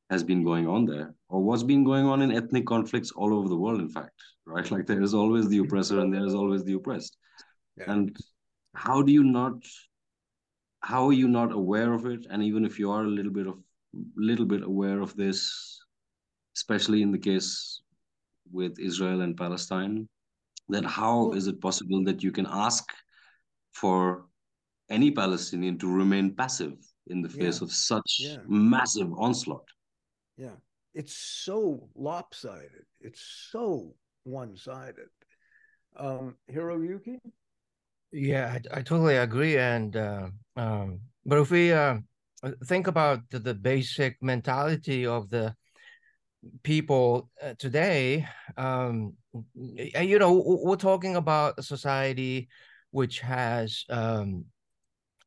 [0.09, 3.47] has been going on there or what's been going on in ethnic conflicts all over
[3.47, 4.69] the world, in fact, right?
[4.71, 7.17] Like there is always the oppressor and there is always the oppressed.
[7.77, 7.91] Yeah.
[7.91, 8.17] And
[8.73, 9.53] how do you not
[10.81, 12.25] how are you not aware of it?
[12.29, 13.59] And even if you are a little bit of
[14.15, 15.79] little bit aware of this,
[16.55, 17.81] especially in the case
[18.51, 20.07] with Israel and Palestine,
[20.69, 22.85] that how is it possible that you can ask
[23.71, 24.25] for
[24.89, 26.77] any Palestinian to remain passive
[27.07, 27.65] in the face yeah.
[27.65, 28.37] of such yeah.
[28.47, 29.67] massive onslaught?
[30.37, 30.57] Yeah,
[30.93, 32.85] it's so lopsided.
[33.01, 35.09] It's so one-sided.
[35.97, 37.19] Um, Hiroyuki?
[38.11, 39.57] Yeah, I, I totally agree.
[39.57, 41.97] And uh, um, but if we uh,
[42.65, 45.55] think about the, the, basic mentality of the
[46.63, 49.13] people uh, today, um,
[49.55, 52.49] you know, we're talking about a society
[52.91, 54.45] which has um,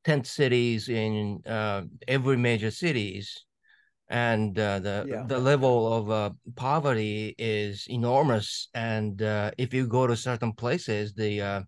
[0.04, 3.44] tent cities in uh, every major cities,
[4.08, 5.24] and uh, the yeah.
[5.26, 8.68] the level of uh, poverty is enormous.
[8.74, 11.62] And uh, if you go to certain places, the uh,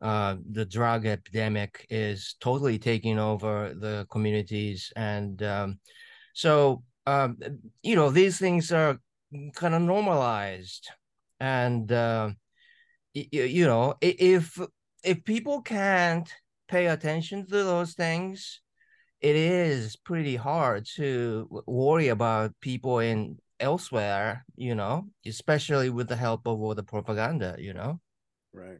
[0.00, 5.80] uh, the drug epidemic is totally taking over the communities and um,
[6.32, 7.38] So um,
[7.82, 9.00] you know these things are
[9.54, 10.88] kind of normalized,
[11.40, 12.30] and uh,
[13.14, 14.58] you, you know if
[15.04, 16.28] if people can't
[16.68, 18.60] pay attention to those things,
[19.20, 26.16] it is pretty hard to worry about people in elsewhere, you know, especially with the
[26.16, 28.00] help of all the propaganda, you know.
[28.52, 28.78] Right,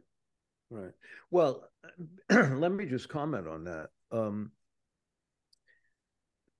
[0.70, 0.92] right.
[1.30, 1.68] Well,
[2.30, 3.88] let me just comment on that.
[4.10, 4.52] Um,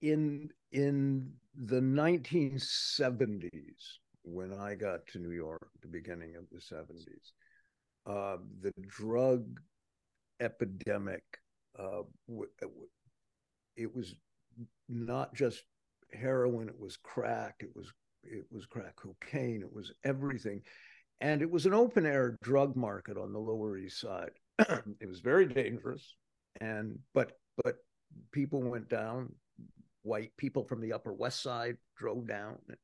[0.00, 3.98] in in the 1970s,
[4.32, 7.32] when I got to New York, the beginning of the 70s,
[8.06, 9.60] uh, the drug
[10.40, 11.22] epidemic.
[11.78, 12.02] Uh,
[13.76, 14.14] it was
[14.88, 15.62] not just
[16.12, 17.56] heroin; it was crack.
[17.60, 17.92] It was
[18.24, 19.62] it was crack cocaine.
[19.62, 20.62] It was everything,
[21.20, 24.32] and it was an open air drug market on the Lower East Side.
[24.58, 26.16] it was very dangerous,
[26.60, 27.76] and but but
[28.32, 29.32] people went down.
[30.02, 32.78] White people from the Upper West Side drove down and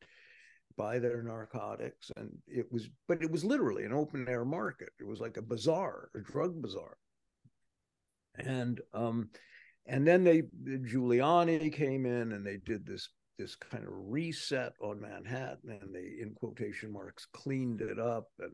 [0.77, 4.91] buy their narcotics, and it was but it was literally an open air market.
[5.01, 6.97] It was like a bazaar, a drug bazaar,
[8.37, 9.31] and um,
[9.87, 13.09] and then they Giuliani came in and they did this
[13.39, 18.53] this kind of reset on Manhattan, and they in quotation marks cleaned it up and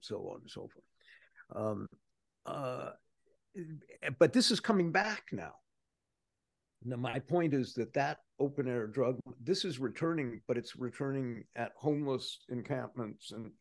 [0.00, 0.84] so on and so forth.
[1.54, 1.88] Um,
[2.46, 2.90] uh,
[4.18, 5.52] but this is coming back now.
[6.84, 11.44] Now, my point is that that open air drug, this is returning, but it's returning
[11.54, 13.52] at homeless encampments and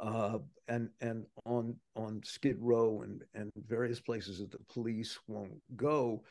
[0.00, 0.38] uh,
[0.68, 6.22] and and on on Skid Row and and various places that the police won't go.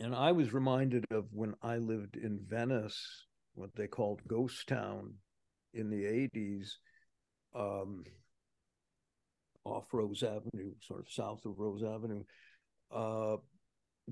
[0.00, 5.14] And I was reminded of when I lived in Venice, what they called Ghost Town
[5.74, 6.68] in the 80s,
[7.54, 8.04] um,
[9.64, 12.22] off Rose Avenue, sort of south of Rose Avenue.
[12.94, 13.38] Uh,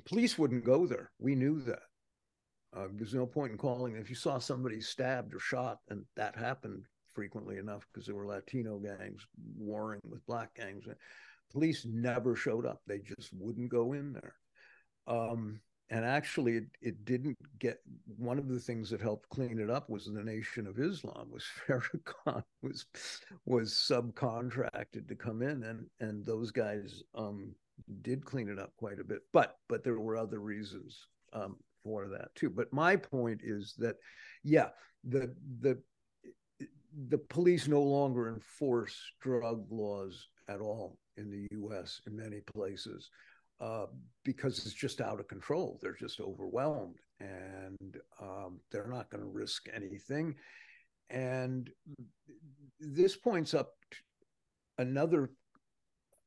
[0.04, 1.10] police wouldn't go there.
[1.18, 1.82] We knew that.
[2.76, 3.96] Uh, there's no point in calling.
[3.96, 6.84] If you saw somebody stabbed or shot, and that happened
[7.14, 9.26] frequently enough because there were Latino gangs
[9.56, 10.84] warring with black gangs.
[11.50, 12.82] Police never showed up.
[12.86, 14.34] They just wouldn't go in there.
[15.06, 17.78] Um, and actually, it, it didn't get.
[18.18, 21.28] One of the things that helped clean it up was the Nation of Islam.
[21.30, 22.86] Was Farrakhan was
[23.44, 27.54] was subcontracted to come in, and and those guys um,
[28.02, 29.20] did clean it up quite a bit.
[29.32, 32.50] But but there were other reasons um, for that too.
[32.50, 33.96] But my point is that,
[34.42, 34.68] yeah,
[35.04, 35.78] the the
[37.08, 42.00] the police no longer enforce drug laws at all in the U.S.
[42.06, 43.10] in many places
[43.60, 43.86] uh,
[44.24, 45.78] because it's just out of control.
[45.82, 50.34] They're just overwhelmed, and um, they're not going to risk anything.
[51.10, 51.70] And
[52.80, 53.72] this points up
[54.78, 55.30] another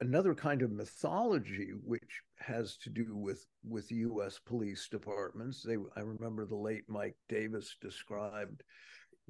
[0.02, 4.40] another kind of mythology which has to do with with U.S.
[4.46, 5.62] police departments.
[5.62, 8.64] They, I remember the late Mike Davis described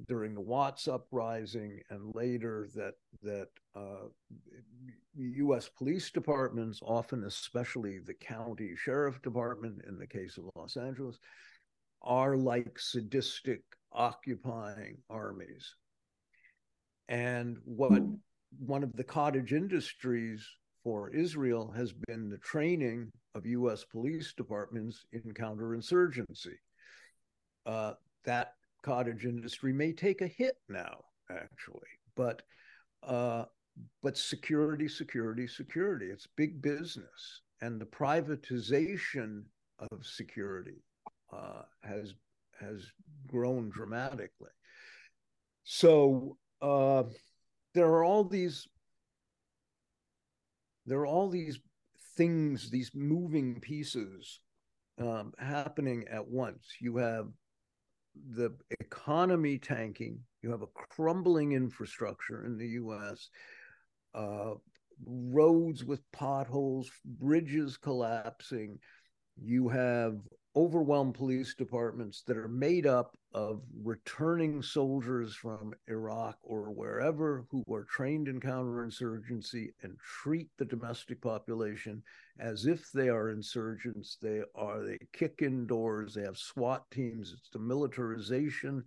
[0.08, 4.08] during the Watts uprising and later that that uh,
[5.16, 5.68] U.S.
[5.68, 11.18] police departments, often especially the county sheriff department in the case of Los Angeles,
[12.02, 13.62] are like sadistic
[13.92, 15.74] occupying armies.
[17.08, 18.02] And what
[18.58, 20.46] one of the cottage industries
[20.82, 23.84] for Israel has been the training of U.S.
[23.84, 26.56] police departments in counterinsurgency.
[27.66, 27.92] Uh,
[28.24, 32.42] that cottage industry may take a hit now, actually, but
[33.02, 33.44] uh,
[34.02, 36.06] but security, security, security.
[36.06, 39.44] It's big business, and the privatization
[39.78, 40.82] of security
[41.32, 42.14] uh, has
[42.58, 42.86] has
[43.28, 44.50] grown dramatically.
[45.64, 47.04] So uh,
[47.74, 48.66] there are all these
[50.86, 51.60] there are all these
[52.16, 54.40] things, these moving pieces
[55.00, 56.66] um, happening at once.
[56.80, 57.28] You have
[58.34, 58.50] the
[58.80, 63.28] economy tanking, you have a crumbling infrastructure in the US,
[64.14, 64.54] uh,
[65.06, 68.78] roads with potholes, bridges collapsing,
[69.40, 70.18] you have
[70.56, 77.62] overwhelmed police departments that are made up of returning soldiers from Iraq or wherever who
[77.72, 82.02] are trained in counterinsurgency and treat the domestic population
[82.40, 84.18] as if they are insurgents.
[84.20, 87.32] They are, they kick in doors, they have SWAT teams.
[87.32, 88.82] It's the militarization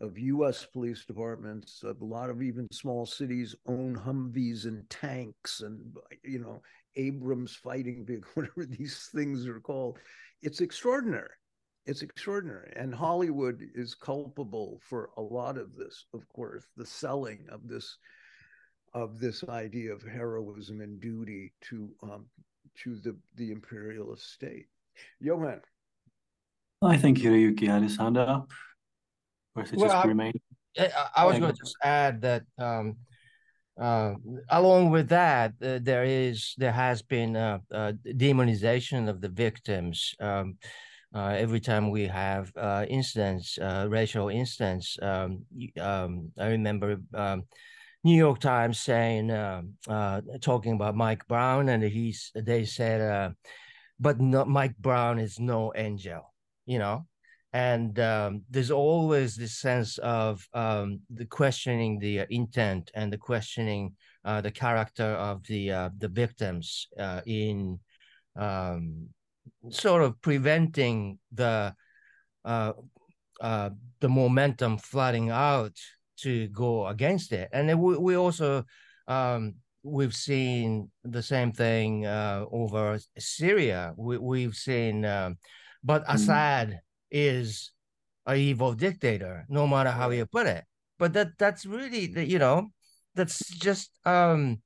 [0.00, 1.82] of US police departments.
[1.82, 6.62] A lot of even small cities own Humvees and tanks and, you know,
[6.96, 9.98] Abrams fighting big, whatever these things are called.
[10.42, 11.30] It's extraordinary.
[11.86, 12.72] It's extraordinary.
[12.76, 17.98] And Hollywood is culpable for a lot of this, of course, the selling of this
[18.94, 22.26] of this idea of heroism and duty to um,
[22.82, 24.66] to the, the imperialist state.
[25.20, 25.60] Johan.
[26.82, 28.50] I think Hiroyuki had his hand up.
[29.54, 30.32] Or is it Well, just I- remain?
[30.78, 32.96] I, I was going to just add that um,
[33.80, 34.14] uh,
[34.50, 40.14] along with that, uh, there is there has been a, a demonization of the victims.
[40.20, 40.58] Um,
[41.16, 45.44] every time we have uh, incidents, uh, racial incidents, um,
[45.80, 47.44] um, I remember um,
[48.04, 53.30] New York Times saying, um uh, talking about Mike Brown, and he's they said, uh,
[53.98, 56.32] but Mike Brown is no angel,
[56.66, 57.06] you know?
[57.52, 63.16] And um, there's always this sense of um, the questioning the uh, intent and the
[63.16, 63.94] questioning
[64.24, 67.80] uh, the character of the uh, the victims uh, in
[68.38, 69.08] um,
[69.70, 71.74] sort of preventing the
[72.44, 72.72] uh,
[73.40, 75.76] uh, the momentum flooding out
[76.18, 77.48] to go against it.
[77.52, 78.64] And then we, we also
[79.08, 83.92] um, we've seen the same thing uh, over Syria.
[83.96, 85.38] We, we've seen, um,
[85.84, 86.14] but Mm.
[86.14, 87.72] Assad is
[88.26, 90.64] a evil dictator, no matter how you put it.
[90.98, 92.72] But that that's really the, you know
[93.14, 94.62] that's just um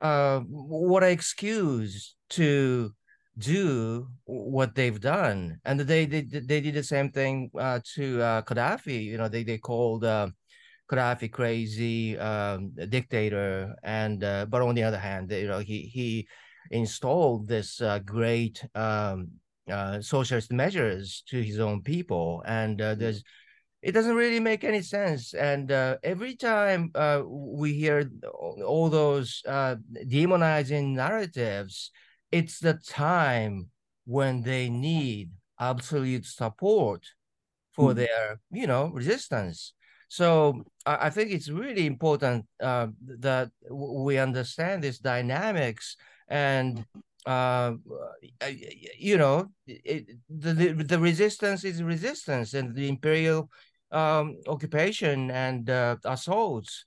[0.00, 2.92] uh what I excuse to
[3.38, 8.42] do what they've done and they they, they did the same thing uh, to uh,
[8.42, 10.28] Gaddafi you know they they called uh,
[10.90, 16.28] Gaddafi crazy um, dictator and uh, but on the other hand you know he he
[16.70, 19.28] installed this uh, great um,
[19.70, 23.22] uh, socialist measures to his own people and uh, there's
[23.82, 25.34] it doesn't really make any sense.
[25.34, 28.08] And uh, every time uh, we hear
[28.64, 29.76] all those uh,
[30.06, 31.90] demonizing narratives,
[32.32, 33.70] it's the time
[34.06, 35.30] when they need
[35.60, 37.06] absolute support
[37.72, 37.96] for Mhm.
[37.96, 39.74] their, you know, resistance.
[40.08, 42.88] So I, I think it's really important uh,
[43.20, 45.96] that w- we understand these dynamics
[46.28, 46.84] and
[47.26, 47.74] uh,
[48.98, 53.50] you know, it, the, the the resistance is resistance, and the imperial
[53.92, 56.84] um, occupation and uh, assaults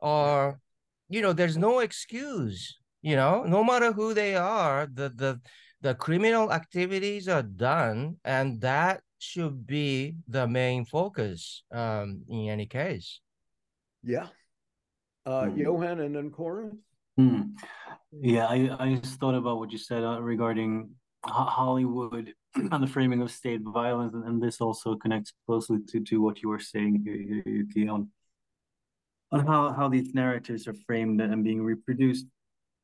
[0.00, 0.60] are,
[1.08, 2.78] you know, there's no excuse.
[3.02, 5.40] You know, no matter who they are, the the
[5.80, 12.66] the criminal activities are done, and that should be the main focus um, in any
[12.66, 13.20] case.
[14.02, 14.28] Yeah.
[15.26, 15.58] Uh, Hmm.
[15.58, 16.70] Johan and then Cory.
[17.16, 17.54] Hmm.
[18.12, 20.90] Yeah, I, I just thought about what you said uh, regarding
[21.24, 26.20] Hollywood and the framing of state violence, and, and this also connects closely to, to
[26.20, 28.08] what you were saying, here, Yu- Yuki, on
[29.30, 32.26] on how, how these narratives are framed and being reproduced.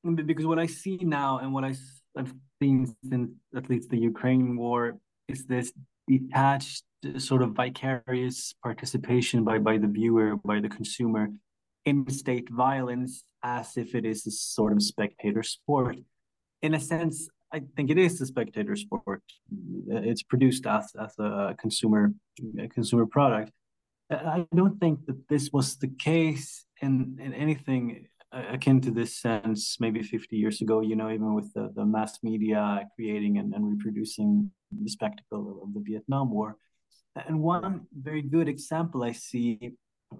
[0.05, 1.75] Be- Because what I see now and what I,
[2.17, 5.73] have seen since at least the Ukraine war is this
[6.09, 6.85] detached,
[7.19, 11.29] sort of vicarious participation by, by the viewer, by the consumer
[11.85, 15.97] in state violence as if it is a sort of spectator sport.
[16.63, 19.23] In a sense, I think it is a spectator sport.
[19.89, 22.13] It's produced as, as a consumer
[22.61, 23.53] a consumer product.
[24.11, 29.77] I don't think that this was the case in, in anything akin to this sense
[29.81, 33.67] maybe 50 years ago, you know, even with the, the mass media creating and, and
[33.67, 36.57] reproducing the spectacle of the Vietnam War.
[37.27, 39.73] And one very good example I see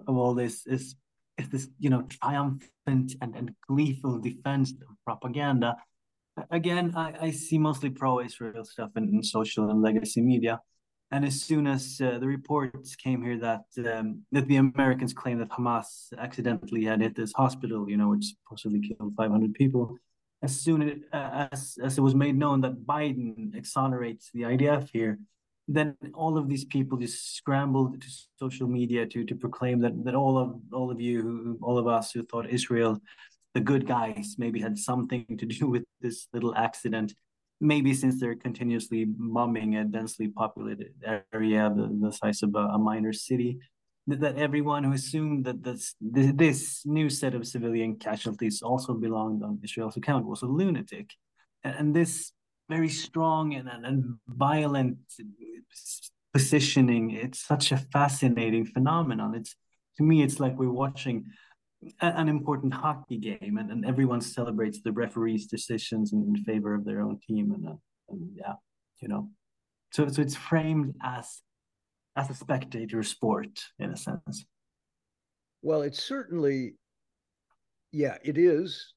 [0.07, 0.95] of all this is
[1.37, 5.77] is this, you know, triumphant and, and gleeful defense of propaganda.
[6.51, 10.59] Again, I, I see mostly pro-Israel stuff in, in social and legacy media.
[11.11, 15.39] And as soon as uh, the reports came here that um, that the Americans claim
[15.39, 19.97] that Hamas accidentally had hit this hospital, you know, which supposedly killed 500 people,
[20.43, 24.89] as soon as, uh, as as it was made known that Biden exonerates the IDF
[24.93, 25.19] here,
[25.67, 28.07] then all of these people just scrambled to
[28.37, 31.87] social media to to proclaim that that all of all of you, who, all of
[31.87, 33.01] us who thought Israel,
[33.55, 37.13] the good guys, maybe had something to do with this little accident.
[37.61, 40.93] Maybe since they're continuously bombing a densely populated
[41.33, 43.59] area the, the size of a, a minor city,
[44.07, 49.59] that, everyone who assumed that this, this new set of civilian casualties also belonged on
[49.63, 51.11] Israel's account was a lunatic,
[51.63, 52.31] and, this
[52.69, 54.97] very strong and, and, violent
[56.33, 57.11] positioning.
[57.11, 59.35] It's such a fascinating phenomenon.
[59.35, 59.55] It's
[59.97, 61.25] to me, it's like we're watching
[62.01, 66.83] an important hockey game, and, and everyone celebrates the referee's decisions in, in favor of
[66.85, 67.75] their own team, and, uh,
[68.09, 68.53] and yeah,
[68.99, 69.29] you know,
[69.91, 71.41] so so it's framed as
[72.15, 74.45] as a spectator sport in a sense.
[75.61, 76.75] Well, it's certainly,
[77.91, 78.93] yeah, it is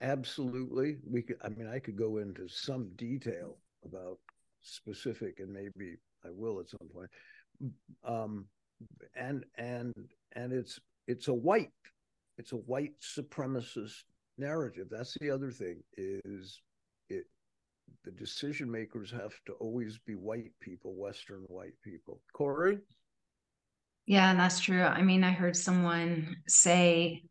[0.00, 0.98] absolutely.
[1.08, 4.18] We could, I mean, I could go into some detail about
[4.62, 7.10] specific, and maybe I will at some point.
[8.04, 8.46] Um,
[9.14, 9.92] and and
[10.32, 11.70] and it's it's a white,
[12.40, 14.04] it's a white supremacist
[14.38, 14.86] narrative.
[14.90, 16.62] That's the other thing is
[17.10, 17.24] it
[18.02, 22.22] the decision makers have to always be white people, Western white people.
[22.32, 22.78] Cory?
[24.06, 24.82] Yeah, and that's true.
[24.82, 27.24] I mean, I heard someone say,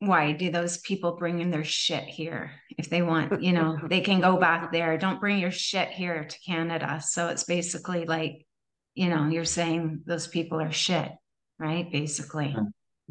[0.00, 4.00] why do those people bring in their shit here if they want you know they
[4.00, 8.46] can go back there don't bring your shit here to canada so it's basically like
[8.94, 11.10] you know you're saying those people are shit
[11.58, 12.56] right basically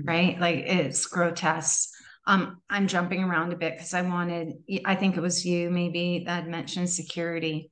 [0.04, 1.90] right like it's grotesque
[2.28, 4.54] um i'm jumping around a bit because i wanted
[4.86, 7.72] i think it was you maybe that mentioned security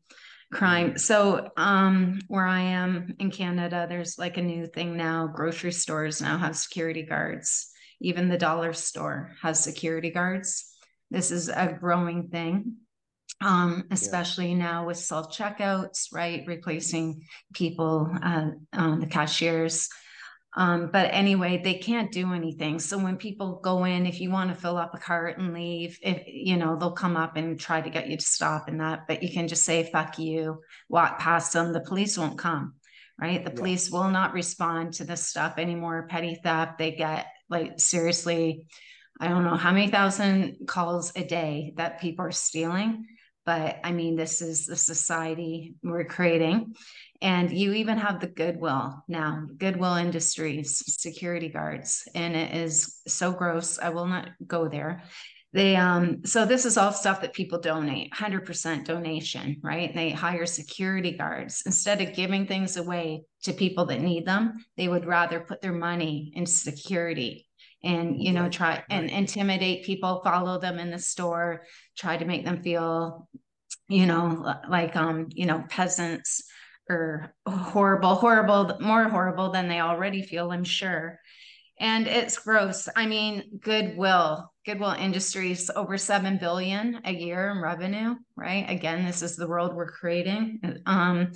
[0.52, 5.72] crime so um where i am in canada there's like a new thing now grocery
[5.72, 7.72] stores now have security guards
[8.02, 10.72] even the dollar store has security guards.
[11.12, 12.78] This is a growing thing,
[13.42, 14.58] um, especially yeah.
[14.58, 16.44] now with self checkouts, right?
[16.46, 17.24] Replacing
[17.54, 19.90] people, uh, um, the cashiers.
[20.58, 22.80] Um, but anyway, they can't do anything.
[22.80, 26.00] So when people go in, if you want to fill up a cart and leave,
[26.02, 29.06] if you know, they'll come up and try to get you to stop and that,
[29.08, 31.74] but you can just say fuck you, walk past them.
[31.74, 32.76] The police won't come,
[33.20, 33.44] right?
[33.44, 33.58] The yeah.
[33.58, 36.08] police will not respond to this stuff anymore.
[36.10, 38.66] Petty theft, they get like seriously,
[39.20, 43.08] I don't know how many thousand calls a day that people are stealing.
[43.46, 46.74] But I mean, this is the society we're creating.
[47.22, 52.08] And you even have the Goodwill now, Goodwill Industries, security guards.
[52.14, 53.80] And it is so gross.
[53.80, 55.04] I will not go there.
[55.56, 60.10] They um so this is all stuff that people donate 100% donation right and they
[60.10, 65.06] hire security guards instead of giving things away to people that need them they would
[65.06, 67.48] rather put their money in security
[67.86, 71.64] and you know try and intimidate people follow them in the store
[71.98, 73.30] try to make them feel
[73.88, 76.44] you know like um you know peasants
[76.90, 81.20] or horrible horrible more horrible than they already feel i'm sure.
[81.78, 82.88] And it's gross.
[82.96, 88.66] I mean goodwill goodwill industries over 7 billion a year in revenue right?
[88.70, 90.82] Again this is the world we're creating.
[90.86, 91.32] Um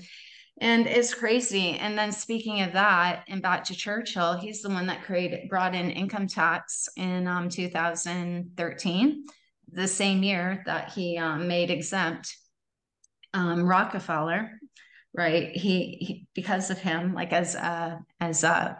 [0.61, 1.77] and it's crazy.
[1.77, 5.75] And then speaking of that and back to churchill he's the one that created brought
[5.75, 9.25] in income tax in um, 2013
[9.71, 12.35] the same year that he um, made exempt
[13.33, 14.51] um, rockefeller
[15.15, 18.77] right he, he, because of him like as a as a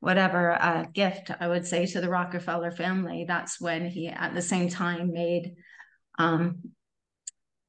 [0.00, 3.24] whatever uh, gift I would say to the Rockefeller family.
[3.26, 5.54] That's when he, at the same time, made
[6.18, 6.58] um,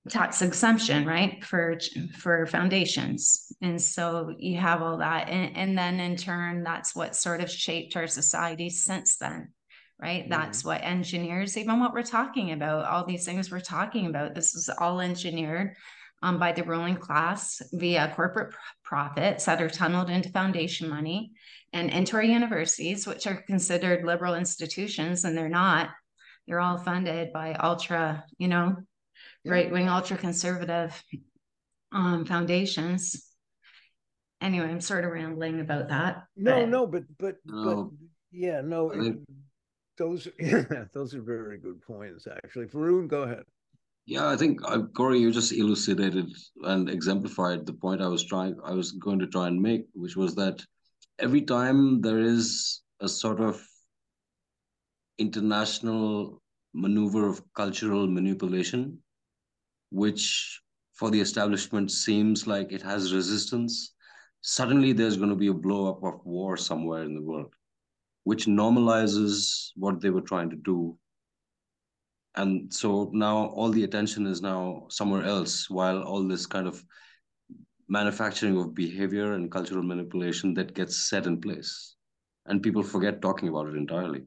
[0.09, 1.79] tax exemption, right, for
[2.17, 3.51] for foundations.
[3.61, 7.49] And so you have all that, and, and then in turn, that's what sort of
[7.49, 9.49] shaped our society since then.
[9.99, 10.21] Right.
[10.21, 10.29] Mm-hmm.
[10.29, 14.53] That's what engineers, even what we're talking about, all these things we're talking about, this
[14.53, 15.75] is all engineered
[16.21, 18.53] um, by the ruling class via corporate
[18.83, 21.31] profits that are tunneled into foundation money
[21.73, 25.89] and into our universities, which are considered liberal institutions, and they're not.
[26.47, 28.77] They're all funded by ultra, you know,
[29.43, 29.51] yeah.
[29.51, 31.03] right wing, ultra conservative
[31.91, 33.23] um, foundations.
[34.39, 36.23] Anyway, I'm sort of rambling about that.
[36.35, 36.69] No, but...
[36.69, 37.83] no, but but no.
[37.83, 38.91] but yeah, no.
[38.91, 39.17] It,
[39.97, 42.67] those yeah, those are very good points, actually.
[42.67, 43.43] Varun, go ahead.
[44.07, 46.33] Yeah, I think uh, Cory, you just elucidated
[46.63, 50.15] and exemplified the point I was trying, I was going to try and make, which
[50.15, 50.65] was that
[51.19, 53.61] every time there is a sort of
[55.17, 56.41] international
[56.73, 58.97] maneuver of cultural manipulation,
[59.91, 60.61] which
[60.93, 63.93] for the establishment seems like it has resistance,
[64.39, 67.53] suddenly there's going to be a blow up of war somewhere in the world,
[68.23, 70.97] which normalizes what they were trying to do.
[72.37, 76.85] And so now all the attention is now somewhere else, while all this kind of
[77.89, 81.95] manufacturing of behavior and cultural manipulation that gets set in place.
[82.45, 84.23] And people forget talking about it entirely.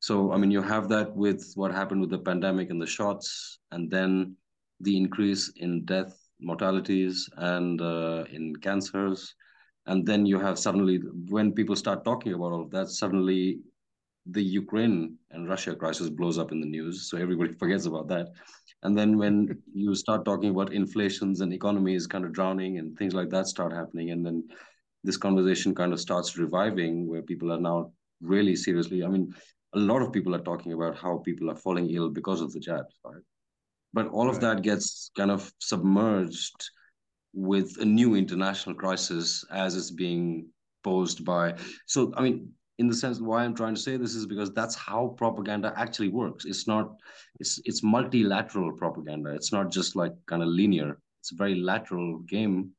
[0.00, 3.58] So i mean you have that with what happened with the pandemic and the shots
[3.72, 4.36] and then
[4.80, 9.34] the increase in death mortalities and uh, in cancers.
[9.86, 13.60] And then you have suddenly when people start talking about all of that suddenly
[14.30, 18.28] the ukraine and russia crisis blows up in the news so everybody forgets about that
[18.82, 23.14] and then when you start talking about inflations and economies kind of drowning and things
[23.14, 24.44] like that start happening, and then
[25.04, 29.04] this conversation kind of starts reviving where people are now really seriously.
[29.04, 29.34] I mean,
[29.74, 32.60] a lot of people are talking about how people are falling ill because of the
[32.60, 33.22] jabs, right?
[33.92, 34.34] But all right.
[34.34, 36.70] of that gets kind of submerged
[37.32, 40.48] with a new international crisis as it's being
[40.82, 41.54] posed by.
[41.86, 44.74] So, I mean, in the sense why i'm trying to say this is because that's
[44.74, 46.44] how propaganda actually works.
[46.44, 46.96] It's not
[47.40, 49.34] it's it's multilateral propaganda.
[49.34, 50.98] It's not just like kind of linear.
[51.20, 52.70] It's a very lateral game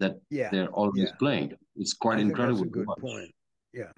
[0.00, 0.48] that yeah.
[0.50, 1.18] they're always yeah.
[1.18, 1.52] playing.
[1.76, 3.34] It's quite incredible that's a good point.
[3.72, 3.92] Yeah.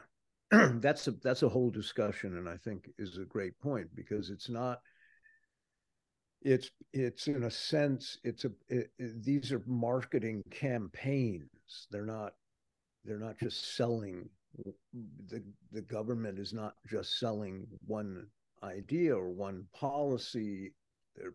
[0.80, 4.48] That's a that's a whole discussion and i think is a great point because it's
[4.48, 4.80] not
[6.42, 11.86] it's it's in a sense it's a it, it, these are marketing campaigns.
[11.90, 12.32] They're not
[13.04, 14.28] they're not just selling
[15.28, 15.42] the
[15.72, 18.26] the government is not just selling one
[18.62, 20.72] idea or one policy
[21.16, 21.34] there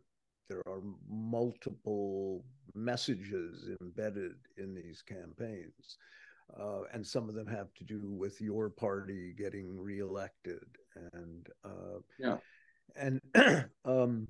[0.49, 2.43] there are multiple
[2.75, 5.97] messages embedded in these campaigns
[6.59, 10.65] uh, and some of them have to do with your party getting reelected
[11.13, 12.37] and uh, yeah
[12.95, 13.21] and
[13.85, 14.27] um,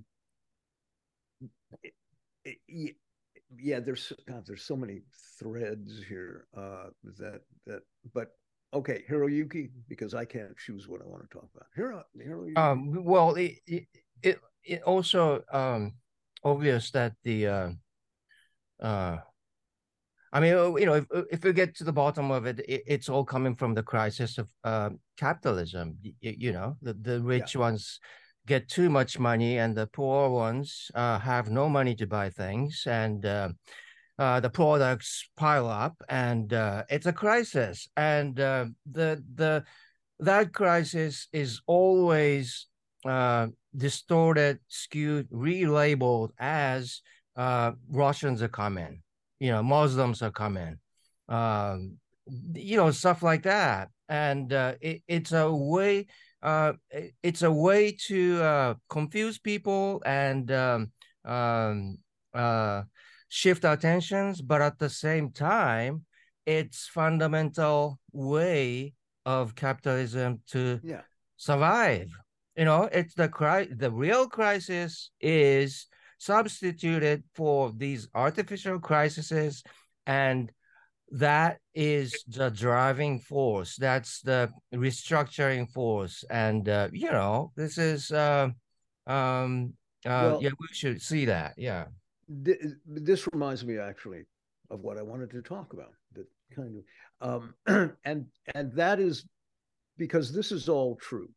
[3.60, 5.02] yeah, there's God, there's so many
[5.40, 7.82] threads here uh, that that.
[8.14, 8.32] But
[8.76, 11.68] okay, Hiroyuki, because I can't choose what I want to talk about.
[11.76, 12.58] Hiro, Hiroyuki.
[12.58, 13.54] Um, well, it
[14.22, 15.94] it it also um
[16.44, 17.70] obvious that the uh,
[18.82, 19.18] uh
[20.34, 23.08] I mean, you know, if if we get to the bottom of it, it it's
[23.08, 25.98] all coming from the crisis of uh, capitalism.
[26.02, 27.62] You, you, know, the the rich yeah.
[27.62, 28.00] ones
[28.46, 32.84] get too much money and the poor ones uh, have no money to buy things
[32.86, 33.50] and uh,
[34.18, 37.88] uh, the products pile up and uh, it's a crisis.
[37.98, 39.64] And uh, the the
[40.20, 42.68] that crisis is always
[43.06, 47.02] uh, distorted skewed relabeled as
[47.90, 49.02] russians are coming
[49.40, 50.80] you know muslims are coming
[51.28, 51.98] um,
[52.54, 53.90] you know stuff like that.
[54.08, 56.08] And it, it's a way
[56.46, 56.74] uh,
[57.24, 60.92] it's a way to uh, confuse people and um,
[61.26, 61.98] um,
[63.36, 66.06] shift attentions, but at the same time,
[66.46, 68.94] it's fundamental way
[69.26, 71.02] of capitalism to yeah.
[71.36, 72.08] survive.
[72.56, 79.64] You know, it's the cri- the real crisis is substituted for these artificial crises
[80.08, 80.50] and
[81.12, 88.12] that is the driving force that's the restructuring force and uh, you know this is
[88.12, 88.48] uh,
[89.06, 89.74] um
[90.06, 91.86] uh, well, yeah we should see that yeah
[92.28, 94.24] this reminds me actually
[94.72, 96.82] of what i wanted to talk about that kind
[97.22, 99.26] of um and and that is
[99.98, 101.30] because this is all true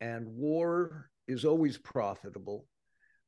[0.00, 2.64] and war is always profitable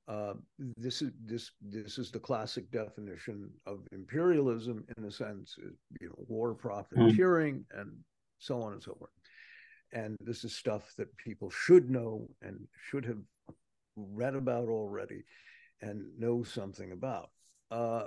[0.08, 0.34] uh,
[0.76, 5.54] this is this this is the classic definition of imperialism in a sense,
[6.00, 7.80] you know, war profiteering mm.
[7.80, 7.92] and
[8.38, 9.10] so on and so forth.
[9.92, 12.58] And this is stuff that people should know and
[12.90, 13.20] should have
[13.96, 15.22] read about already
[15.82, 17.30] and know something about.
[17.70, 18.04] Uh,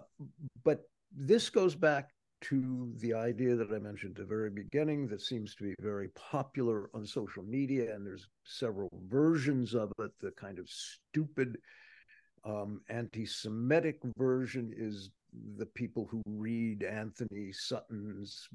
[0.64, 0.84] but
[1.16, 2.10] this goes back
[2.42, 6.10] to the idea that I mentioned at the very beginning that seems to be very
[6.10, 11.58] popular on social media, and there's several versions of it, the kind of stupid
[12.44, 15.10] um, anti-Semitic version is
[15.58, 18.48] the people who read Antony Sutton's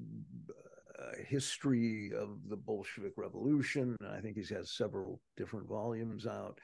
[0.99, 3.97] uh, history of the Bolshevik Revolution.
[4.09, 6.61] I think he has several different volumes out,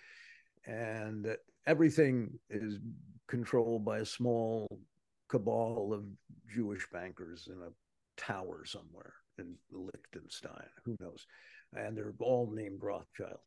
[0.66, 2.78] and that everything is
[3.28, 4.66] controlled by a small
[5.28, 6.04] cabal of
[6.52, 10.68] Jewish bankers in a tower somewhere in Liechtenstein.
[10.84, 11.26] Who knows?
[11.74, 13.38] And they're all named Rothschild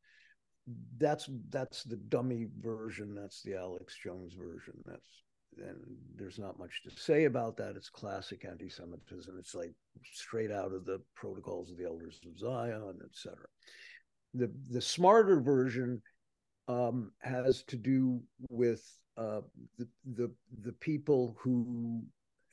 [0.97, 3.15] that's that's the dummy version.
[3.15, 4.73] That's the Alex Jones version.
[4.85, 5.23] That's
[5.57, 5.77] and
[6.15, 7.75] there's not much to say about that.
[7.75, 9.35] It's classic anti-Semitism.
[9.39, 13.37] It's like straight out of the protocols of the elders of Zion, etc.
[14.33, 16.01] The the smarter version
[16.69, 18.81] um, has to do with
[19.17, 19.41] uh,
[19.77, 22.03] the the the people who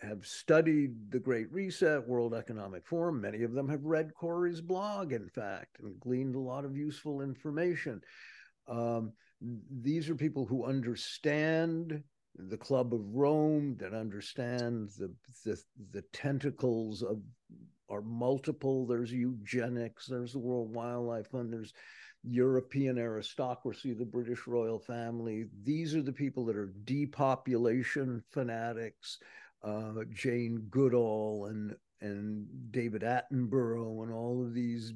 [0.00, 3.20] have studied the Great Reset, World Economic Forum.
[3.20, 7.22] Many of them have read Cory's blog, in fact, and gleaned a lot of useful
[7.22, 8.02] information.
[8.68, 9.12] Um,
[9.80, 12.02] these are people who understand
[12.34, 15.10] the Club of Rome, that understand the,
[15.44, 15.58] the,
[15.92, 17.20] the tentacles of
[17.88, 18.86] are multiple.
[18.86, 21.72] There's eugenics, there's the World Wildlife Fund, there's
[22.26, 25.46] European aristocracy, the British royal family.
[25.62, 29.18] These are the people that are depopulation fanatics
[29.62, 34.92] uh, Jane Goodall and and David Attenborough and all of these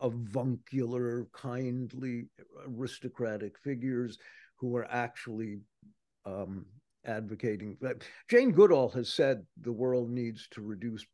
[0.00, 2.26] avuncular, kindly,
[2.66, 4.18] aristocratic figures
[4.56, 5.58] who are actually
[6.26, 6.66] um,
[7.06, 7.76] advocating.
[8.28, 11.04] Jane Goodall has said the world needs to reduce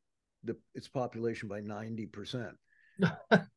[0.42, 2.56] the, its population by ninety percent.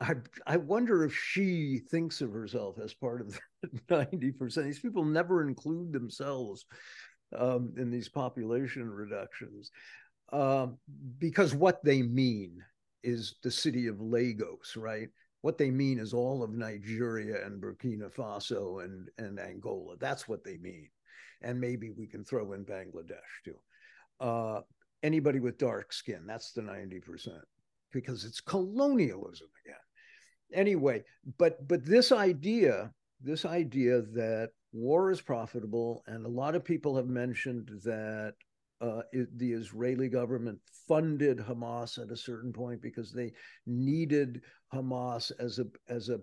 [0.00, 0.14] I
[0.46, 4.66] I wonder if she thinks of herself as part of that ninety percent.
[4.66, 6.64] These people never include themselves
[7.36, 9.70] um, in these population reductions
[10.32, 10.78] um,
[11.18, 12.62] because what they mean
[13.02, 15.08] is the city of Lagos, right?
[15.42, 19.96] What they mean is all of Nigeria and Burkina Faso and, and Angola.
[19.98, 20.90] That's what they mean.
[21.40, 23.56] And maybe we can throw in Bangladesh too.
[24.20, 24.60] Uh,
[25.02, 27.28] anybody with dark skin, that's the 90%,
[27.90, 29.76] because it's colonialism again.
[30.52, 31.04] Anyway,
[31.38, 36.96] but but this idea this idea that war is profitable, and a lot of people
[36.96, 38.34] have mentioned that
[38.80, 43.32] uh, the Israeli government funded Hamas at a certain point because they
[43.66, 44.42] needed
[44.72, 46.18] Hamas as a as a,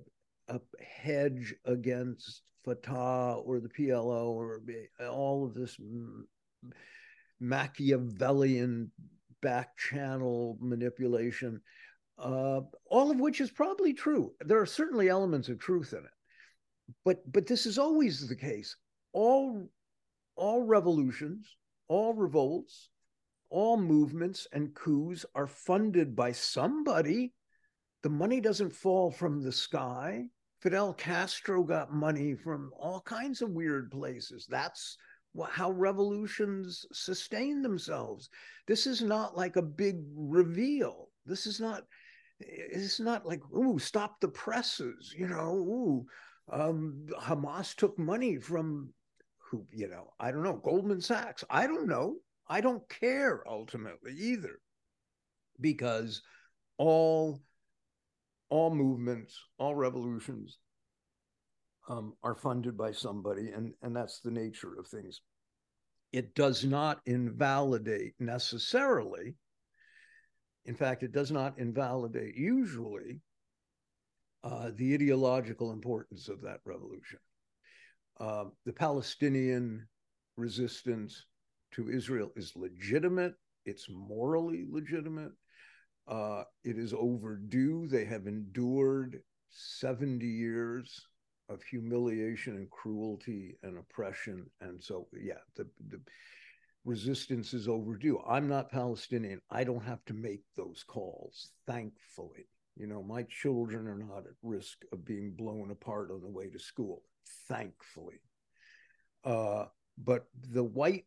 [0.47, 4.61] a hedge against Fatah or the PLO or
[5.07, 5.77] all of this
[7.39, 8.91] Machiavellian
[9.41, 11.61] back channel manipulation,
[12.17, 14.33] uh, all of which is probably true.
[14.41, 18.75] There are certainly elements of truth in it, but but this is always the case.
[19.13, 19.69] All
[20.35, 21.55] all revolutions,
[21.87, 22.89] all revolts,
[23.49, 27.33] all movements and coups are funded by somebody.
[28.03, 30.25] The money doesn't fall from the sky.
[30.61, 34.47] Fidel Castro got money from all kinds of weird places.
[34.49, 34.97] That's
[35.49, 38.29] how revolutions sustain themselves.
[38.65, 41.09] This is not like a big reveal.
[41.25, 41.83] This is not.
[42.39, 45.13] It's not like ooh, stop the presses.
[45.17, 46.05] You know, ooh,
[46.51, 48.93] um, Hamas took money from
[49.37, 49.65] who?
[49.71, 51.43] You know, I don't know, Goldman Sachs.
[51.49, 52.17] I don't know.
[52.47, 54.59] I don't care ultimately either,
[55.59, 56.21] because
[56.77, 57.41] all
[58.49, 60.59] all movements, all revolutions
[61.89, 65.21] um, are funded by somebody, and, and that's the nature of things.
[66.13, 69.35] It does not invalidate necessarily.
[70.67, 73.21] In fact, it does not invalidate usually
[74.43, 77.19] uh, the ideological importance of that revolution.
[78.19, 79.87] Uh, the Palestinian
[80.35, 81.25] resistance
[81.71, 83.33] to Israel is legitimate,
[83.65, 85.31] it's morally legitimate,
[86.07, 87.87] uh, it is overdue.
[87.87, 91.07] They have endured 70 years
[91.49, 94.45] of humiliation and cruelty and oppression.
[94.61, 95.99] And so, yeah, the, the
[96.87, 98.19] resistance is overdue.
[98.27, 99.41] I'm not Palestinian.
[99.51, 102.47] I don't have to make those calls, thankfully.
[102.77, 106.47] You know, my children are not at risk of being blown apart on the way
[106.47, 107.01] to school,
[107.49, 108.21] thankfully.
[109.25, 109.65] Uh,
[109.97, 111.05] but the white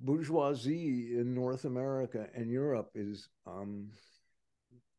[0.00, 3.90] bourgeoisie in North America and Europe is, um,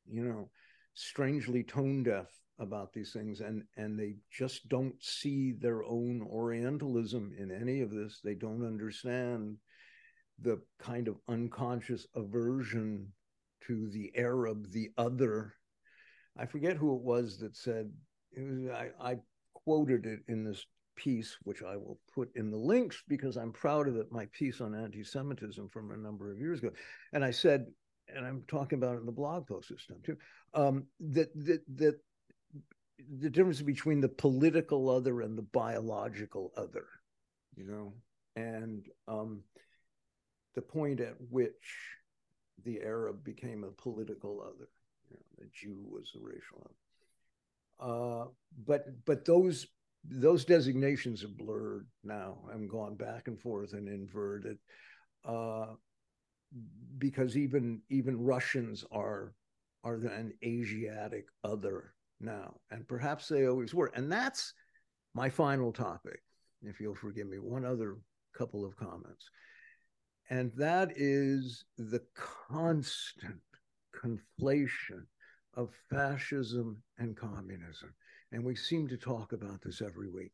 [0.08, 0.50] you know,
[0.94, 2.28] strangely tone deaf
[2.60, 7.92] about these things and and they just don't see their own orientalism in any of
[7.92, 9.58] this they don't understand
[10.40, 13.12] the kind of unconscious aversion
[13.68, 15.54] to the arab the other.
[16.38, 17.92] I forget who it was that said
[18.32, 19.18] it was i, I
[19.54, 20.66] quoted it in this
[20.96, 24.62] piece which i will put in the links because i'm proud of it my piece
[24.62, 26.72] on anti-semitism from a number of years ago.
[27.12, 27.66] And i said
[28.08, 30.18] and i'm talking about it in the blog post this time too
[30.54, 32.00] um, that that that
[33.20, 36.86] the difference between the political other and the biological other,
[37.56, 37.94] you know,
[38.36, 39.44] and um,
[40.56, 41.98] the point at which
[42.64, 44.70] the Arab became a political other,
[45.10, 47.92] you know, the Jew was a racial other.
[47.92, 48.26] Uh,
[48.66, 49.68] but but those
[50.08, 54.58] those designations are blurred now I'm gone back and forth and inverted
[55.26, 55.74] uh,
[56.98, 59.34] because even even Russians are
[59.84, 63.92] are an Asiatic other now, and perhaps they always were.
[63.94, 64.54] And that's
[65.14, 66.22] my final topic,
[66.64, 67.98] if you'll forgive me, one other
[68.36, 69.30] couple of comments.
[70.30, 73.42] And that is the constant
[73.94, 75.06] conflation
[75.54, 77.94] of fascism and communism.
[78.32, 80.32] And we seem to talk about this every week.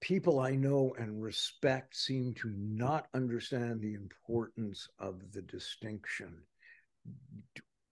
[0.00, 6.38] People I know and respect seem to not understand the importance of the distinction.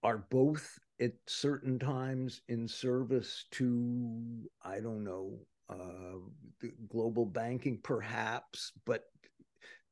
[0.03, 5.33] Are both at certain times in service to i don't know
[5.69, 6.17] uh,
[6.89, 9.05] global banking perhaps but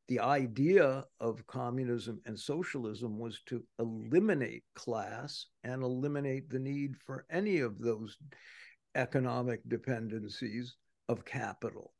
[0.09, 7.25] the idea of communism and socialism was to eliminate class and eliminate the need for
[7.29, 8.17] any of those
[8.95, 10.75] economic dependencies
[11.07, 11.93] of capital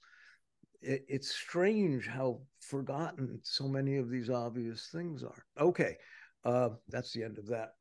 [0.82, 5.96] it, it's strange how forgotten so many of these obvious things are okay
[6.44, 7.76] uh, that's the end of that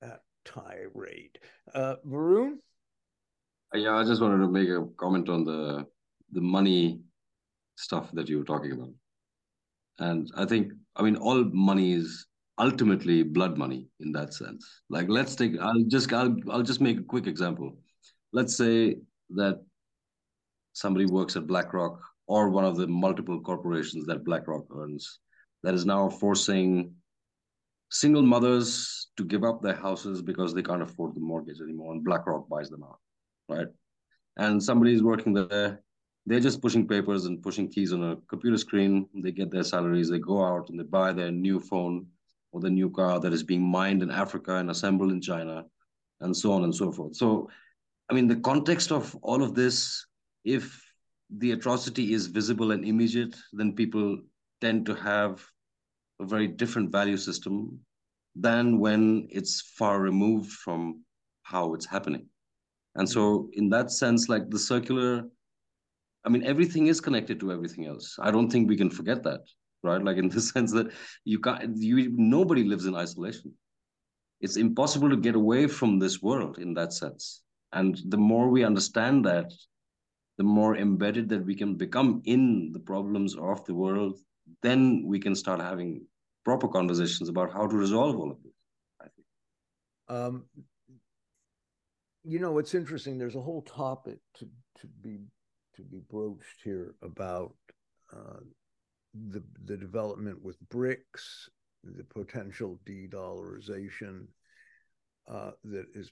[0.00, 1.38] that tirade.
[1.74, 2.54] Uh, Varun?
[3.74, 5.86] Uh, yeah, I just wanted to make a comment on the
[6.32, 7.00] the money
[7.76, 8.90] stuff that you were talking about.
[9.98, 12.26] And I think, I mean, all money is
[12.58, 14.82] ultimately blood money in that sense.
[14.88, 17.76] Like, let's take, I'll just, I'll, I'll just make a quick example.
[18.32, 18.96] Let's say
[19.30, 19.62] that
[20.72, 25.20] somebody works at BlackRock or one of the multiple corporations that BlackRock owns
[25.62, 26.92] that is now forcing
[27.90, 32.04] single mothers to give up their houses because they can't afford the mortgage anymore and
[32.04, 32.98] BlackRock buys them out,
[33.48, 33.68] right?
[34.36, 35.80] And somebody is working there,
[36.26, 39.08] they're just pushing papers and pushing keys on a computer screen.
[39.14, 42.06] They get their salaries, they go out and they buy their new phone
[42.52, 45.64] or the new car that is being mined in Africa and assembled in China,
[46.20, 47.14] and so on and so forth.
[47.16, 47.48] So
[48.08, 50.06] I mean, the context of all of this,
[50.44, 50.82] if
[51.30, 54.20] the atrocity is visible and immediate, then people
[54.60, 55.44] tend to have
[56.20, 57.80] a very different value system
[58.36, 61.02] than when it's far removed from
[61.42, 62.26] how it's happening.
[62.94, 65.24] And so, in that sense, like the circular,
[66.26, 68.16] I mean, everything is connected to everything else.
[68.20, 69.42] I don't think we can forget that,
[69.84, 70.02] right?
[70.02, 70.92] Like in the sense that
[71.24, 73.54] you can't, you nobody lives in isolation.
[74.40, 77.42] It's impossible to get away from this world in that sense.
[77.72, 79.52] And the more we understand that,
[80.36, 84.18] the more embedded that we can become in the problems of the world,
[84.62, 86.04] then we can start having
[86.44, 88.52] proper conversations about how to resolve all of this.
[89.00, 89.26] I think.
[90.08, 90.44] Um,
[92.24, 93.16] you know, it's interesting.
[93.16, 94.48] There's a whole topic to
[94.80, 95.20] to be
[95.76, 97.54] to be broached here about
[98.12, 98.40] uh,
[99.14, 101.48] the the development with BRICS,
[101.84, 104.26] the potential de-dollarization
[105.28, 106.10] uh, that is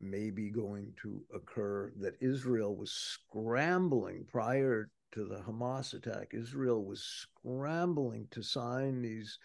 [0.00, 1.92] maybe going to occur.
[2.00, 6.28] That Israel was scrambling prior to the Hamas attack.
[6.32, 9.38] Israel was scrambling to sign these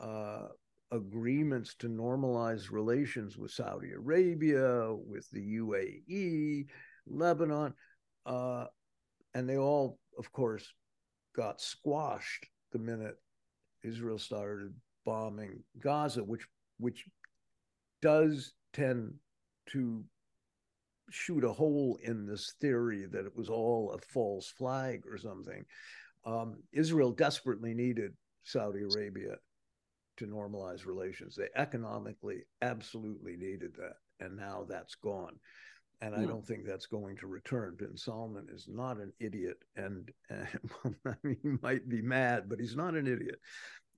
[0.00, 0.48] uh,
[0.90, 6.66] agreements to normalize relations with Saudi Arabia, with the UAE,
[7.06, 7.74] Lebanon,
[8.26, 8.66] uh,
[9.34, 10.66] and they all, of course,
[11.34, 13.16] got squashed the minute
[13.82, 14.74] Israel started
[15.04, 16.46] bombing Gaza, which
[16.78, 17.04] which
[18.00, 19.14] does tend
[19.70, 20.04] to
[21.10, 25.64] shoot a hole in this theory that it was all a false flag or something.
[26.24, 28.12] Um, Israel desperately needed
[28.44, 29.36] Saudi Arabia
[30.16, 31.36] to normalize relations.
[31.36, 33.96] They economically absolutely needed that.
[34.24, 35.38] And now that's gone.
[36.02, 37.76] And I don't think that's going to return.
[37.78, 39.58] Bin Salman is not an idiot.
[39.76, 43.38] And, and I mean, he might be mad, but he's not an idiot.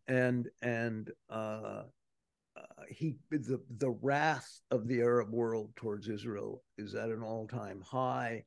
[0.06, 1.84] And, and, uh,
[2.56, 7.48] uh, he the the wrath of the Arab world towards Israel is at an all
[7.48, 8.44] time high.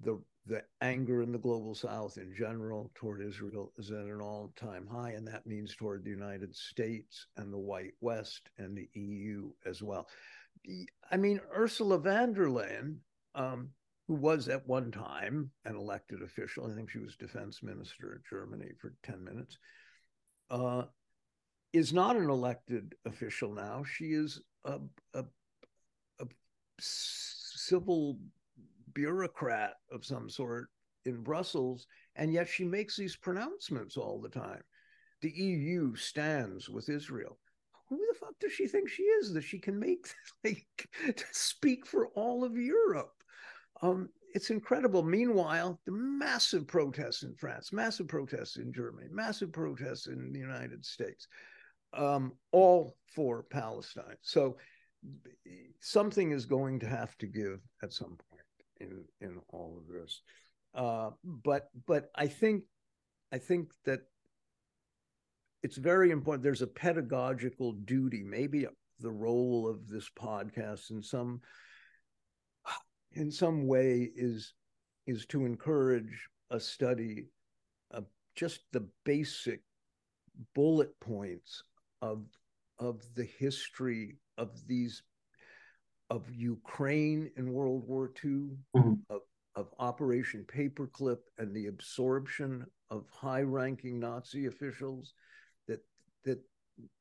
[0.00, 4.52] The the anger in the global south in general toward Israel is at an all
[4.56, 8.88] time high, and that means toward the United States and the white West and the
[8.94, 10.06] EU as well.
[11.10, 12.96] I mean, Ursula von der Leyen,
[13.34, 13.70] um,
[14.08, 18.22] who was at one time an elected official, I think she was defense minister in
[18.28, 19.58] Germany for 10 minutes,
[20.50, 20.84] uh,
[21.72, 23.82] is not an elected official now.
[23.84, 24.78] She is a,
[25.14, 25.24] a,
[26.20, 26.26] a
[26.78, 28.18] civil
[28.92, 30.68] bureaucrat of some sort
[31.04, 31.86] in Brussels,
[32.16, 34.62] and yet she makes these pronouncements all the time.
[35.20, 37.38] The EU stands with Israel.
[37.96, 40.06] Who the fuck does she think she is that she can make
[40.44, 43.12] like to speak for all of Europe?
[43.82, 45.02] Um, it's incredible.
[45.02, 50.84] Meanwhile, the massive protests in France, massive protests in Germany, massive protests in the United
[50.84, 51.28] States,
[51.92, 54.16] um, all for Palestine.
[54.22, 54.56] So
[55.80, 58.42] something is going to have to give at some point
[58.80, 60.20] in in all of this.
[60.74, 62.64] Uh, but but I think
[63.32, 64.00] I think that
[65.64, 66.42] it's very important.
[66.42, 68.66] There's a pedagogical duty, maybe
[69.00, 71.40] the role of this podcast in some
[73.12, 74.52] in some way is
[75.06, 77.28] is to encourage a study
[77.90, 78.04] of
[78.36, 79.62] just the basic
[80.54, 81.62] bullet points
[82.02, 82.26] of
[82.78, 85.02] of the history of these
[86.10, 88.92] of Ukraine in World War II, mm-hmm.
[89.08, 89.22] of,
[89.56, 95.14] of Operation Paperclip, and the absorption of high-ranking Nazi officials.
[96.24, 96.40] That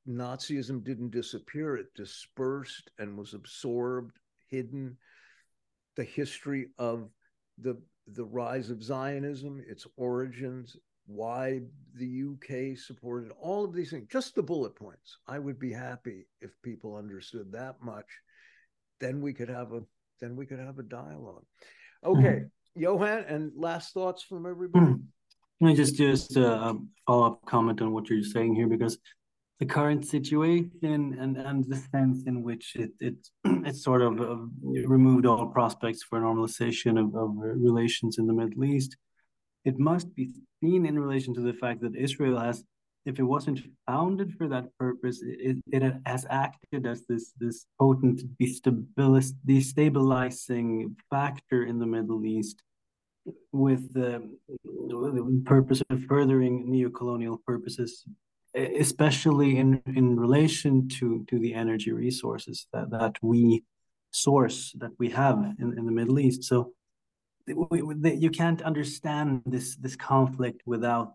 [0.07, 4.17] Nazism didn't disappear; it dispersed and was absorbed,
[4.49, 4.97] hidden.
[5.95, 7.09] The history of
[7.57, 11.61] the the rise of Zionism, its origins, why
[11.95, 15.17] the UK supported all of these things, just the bullet points.
[15.28, 18.07] I would be happy if people understood that much.
[18.99, 19.82] Then we could have a
[20.21, 21.45] then we could have a dialogue.
[22.05, 22.82] Okay, mm-hmm.
[22.82, 24.86] Johan, and last thoughts from everybody.
[24.86, 25.03] Mm-hmm.
[25.64, 28.97] Me just just a follow up comment on what you're saying here because
[29.59, 33.16] the current situation and and the sense in which it it
[33.68, 34.41] it's sort of uh,
[34.95, 37.30] removed all prospects for normalization of, of
[37.70, 38.97] relations in the Middle East
[39.64, 40.30] it must be
[40.61, 42.64] seen in relation to the fact that Israel has,
[43.05, 48.22] if it wasn't founded for that purpose, it, it has acted as this this potent
[48.39, 52.61] destabilizing factor in the Middle East
[53.51, 54.30] with the,
[54.63, 58.05] the purpose of furthering neo-colonial purposes
[58.55, 63.63] especially in in relation to to the energy resources that that we
[64.11, 66.71] source that we have in, in the Middle East so
[67.47, 71.13] you can't understand this this conflict without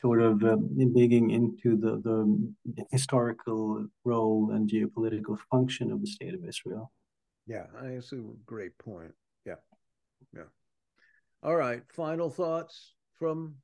[0.00, 0.56] sort of uh,
[0.94, 6.90] digging into the, the historical role and geopolitical function of the state of Israel.
[7.46, 7.66] Yeah,
[8.00, 9.12] see a great point.
[9.44, 9.56] Yeah,
[10.34, 10.48] yeah.
[11.46, 11.80] All right.
[11.92, 13.54] Final thoughts from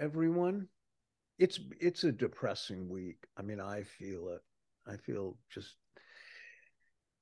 [0.00, 0.66] everyone.
[1.38, 3.18] It's it's a depressing week.
[3.36, 4.40] I mean, I feel it.
[4.84, 5.76] I feel just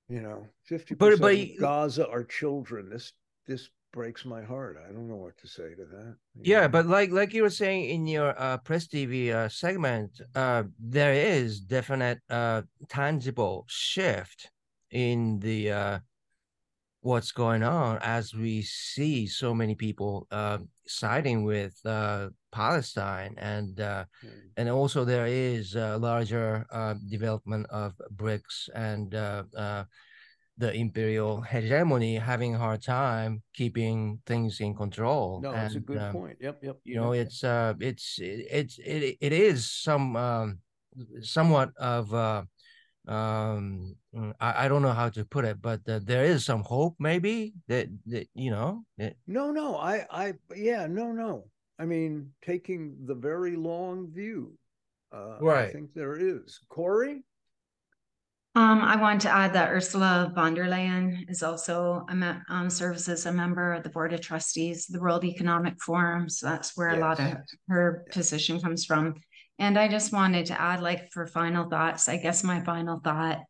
[0.08, 2.88] you know, fifty percent of Gaza are children.
[2.88, 3.12] This
[3.46, 4.78] this breaks my heart.
[4.82, 6.16] I don't know what to say to that.
[6.40, 6.68] Yeah, know?
[6.68, 11.12] but like like you were saying in your uh, press TV uh, segment, uh, there
[11.12, 14.50] is definite uh, tangible shift
[14.90, 15.98] in the uh,
[17.06, 23.78] what's going on as we see so many people uh, siding with uh, Palestine, and
[23.78, 24.30] uh, mm.
[24.56, 29.84] and also there is a larger uh, development of BRICS and uh, uh,
[30.58, 35.40] the imperial hegemony having a hard time keeping things in control.
[35.40, 36.38] No, that's a good um, point.
[36.40, 36.76] Yep, yep.
[36.82, 40.58] You know, it's uh, it's it's it, it is some um,
[41.20, 42.42] somewhat of uh,
[43.06, 46.62] um mm, I, I don't know how to put it but uh, there is some
[46.62, 49.14] hope maybe that, that you know that...
[49.26, 51.44] no no i i yeah no no
[51.78, 54.52] i mean taking the very long view
[55.12, 57.22] uh right i think there is cory
[58.56, 63.06] um, I want to add that Ursula von der Leyen is also a um, serves
[63.06, 66.30] as a member of the board of trustees, the World Economic Forum.
[66.30, 66.96] So that's where yes.
[66.96, 67.36] a lot of
[67.68, 68.16] her yes.
[68.16, 69.16] position comes from.
[69.58, 73.40] And I just wanted to add, like, for final thoughts, I guess my final thought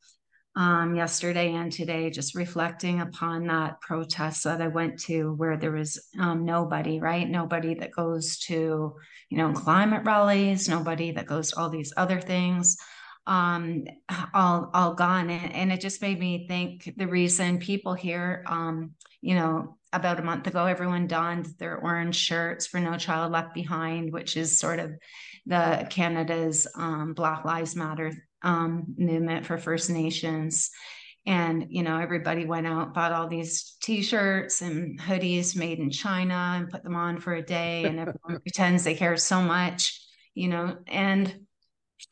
[0.55, 5.73] um, yesterday and today, just reflecting upon that protest that I went to where there
[5.73, 7.29] was um, nobody, right?
[7.29, 8.95] Nobody that goes to,
[9.29, 12.77] you know, climate rallies, nobody that goes to all these other things
[13.27, 13.85] um
[14.35, 18.93] all all gone and, and, it just made me think the reason people here um
[19.21, 23.55] you know about a month ago everyone donned their orange shirts for no child left
[23.55, 24.93] behind which is sort of
[25.47, 30.71] the Canada's um, Black Lives Matter um, movement for First Nations.
[31.25, 36.55] And, you know, everybody went out, bought all these t-shirts and hoodies made in China
[36.57, 37.85] and put them on for a day.
[37.87, 40.01] And everyone pretends they care so much,
[40.35, 41.47] you know, and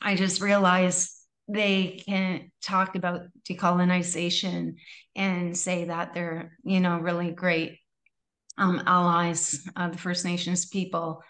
[0.01, 1.11] I just realized
[1.47, 4.75] they can talk about decolonization
[5.15, 7.79] and say that they're, you know, really great
[8.57, 11.21] um, allies of the First Nations people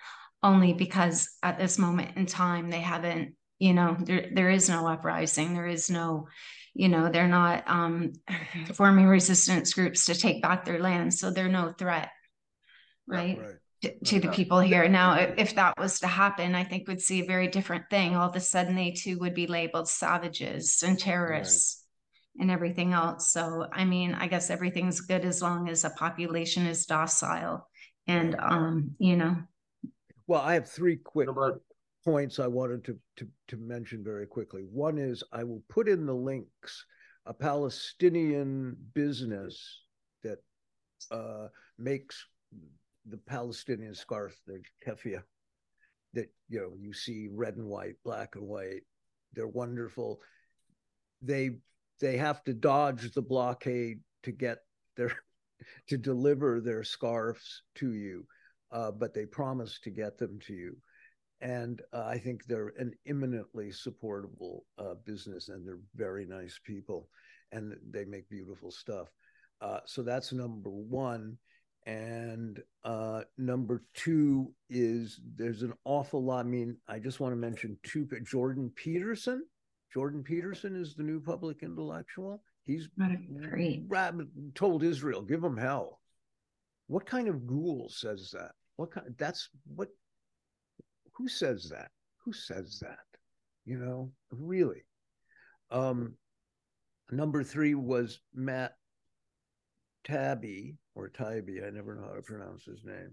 [0.43, 4.87] only because at this moment in time they haven't you know there there is no
[4.87, 5.53] uprising.
[5.53, 6.27] There is no
[6.73, 8.13] you know they're not um,
[8.73, 11.13] forming resistance groups to take back their land.
[11.13, 12.09] So they're no threat
[13.07, 13.55] right, right.
[13.85, 14.87] To, to the people here.
[14.89, 18.15] Now if, if that was to happen i think we'd see a very different thing.
[18.15, 21.83] All of a sudden they too would be labeled savages and terrorists
[22.35, 22.43] right.
[22.43, 23.31] and everything else.
[23.31, 27.67] So i mean i guess everything's good as long as a population is docile
[28.07, 29.37] and um you know.
[30.27, 31.29] Well, I have three quick
[32.03, 34.61] points I wanted to, to, to mention very quickly.
[34.71, 36.85] One is I will put in the links
[37.25, 39.81] a Palestinian business
[40.23, 40.37] that
[41.11, 42.25] uh, makes
[43.07, 45.23] the Palestinian scarf, the keffiyeh,
[46.13, 48.83] that you know you see red and white, black and white.
[49.33, 50.21] They're wonderful.
[51.21, 51.57] They
[51.99, 54.59] they have to dodge the blockade to get
[54.97, 55.11] their
[55.87, 58.25] to deliver their scarves to you
[58.71, 60.75] uh, but they promise to get them to you.
[61.41, 67.09] And uh, I think they're an eminently supportable uh, business, and they're very nice people,
[67.51, 69.07] and they make beautiful stuff.
[69.61, 71.37] Uh, so that's number one.
[71.85, 76.45] And uh, number two is there's an awful lot.
[76.45, 78.07] I mean, I just want to mention two.
[78.23, 79.45] Jordan Peterson.
[79.93, 82.41] Jordan Peterson is the new public intellectual.
[82.65, 82.89] He's
[83.49, 83.87] great.
[84.55, 85.99] told Israel, give them hell.
[86.87, 88.51] What kind of ghoul says that?
[88.77, 89.13] What kind?
[89.17, 89.89] That's what.
[91.13, 91.91] Who says that?
[92.23, 93.05] Who says that?
[93.65, 94.83] You know, really.
[95.71, 96.15] Um,
[97.11, 98.75] number three was Matt
[100.07, 101.65] Taibbi or Taibbi.
[101.65, 103.11] I never know how to pronounce his name.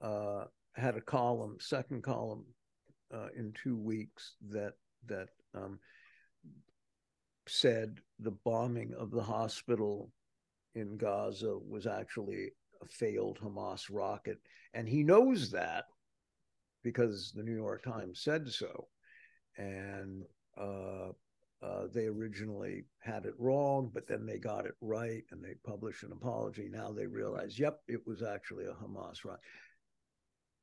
[0.00, 0.44] Uh,
[0.76, 2.44] had a column, second column,
[3.12, 4.74] uh, in two weeks that
[5.06, 5.78] that um,
[7.46, 10.12] said the bombing of the hospital
[10.74, 12.50] in Gaza was actually
[12.82, 14.38] a failed Hamas rocket.
[14.74, 15.86] And he knows that
[16.82, 18.88] because the New York Times said so.
[19.56, 20.24] And
[20.56, 21.12] uh,
[21.62, 26.04] uh, they originally had it wrong, but then they got it right and they published
[26.04, 26.68] an apology.
[26.70, 29.40] Now they realize, yep, it was actually a Hamas rocket.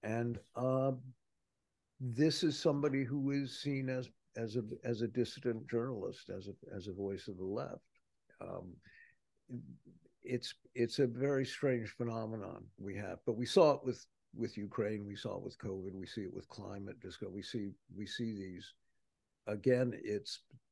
[0.03, 0.93] And uh,
[1.99, 6.75] this is somebody who is seen as as a as a dissident journalist, as a
[6.75, 7.81] as a voice of the left.
[8.41, 8.73] Um,
[10.23, 15.05] it's it's a very strange phenomenon we have, but we saw it with with Ukraine,
[15.05, 18.33] we saw it with COVID, we see it with climate disco, we see we see
[18.33, 18.73] these
[19.47, 19.93] again.
[20.03, 20.64] It's it.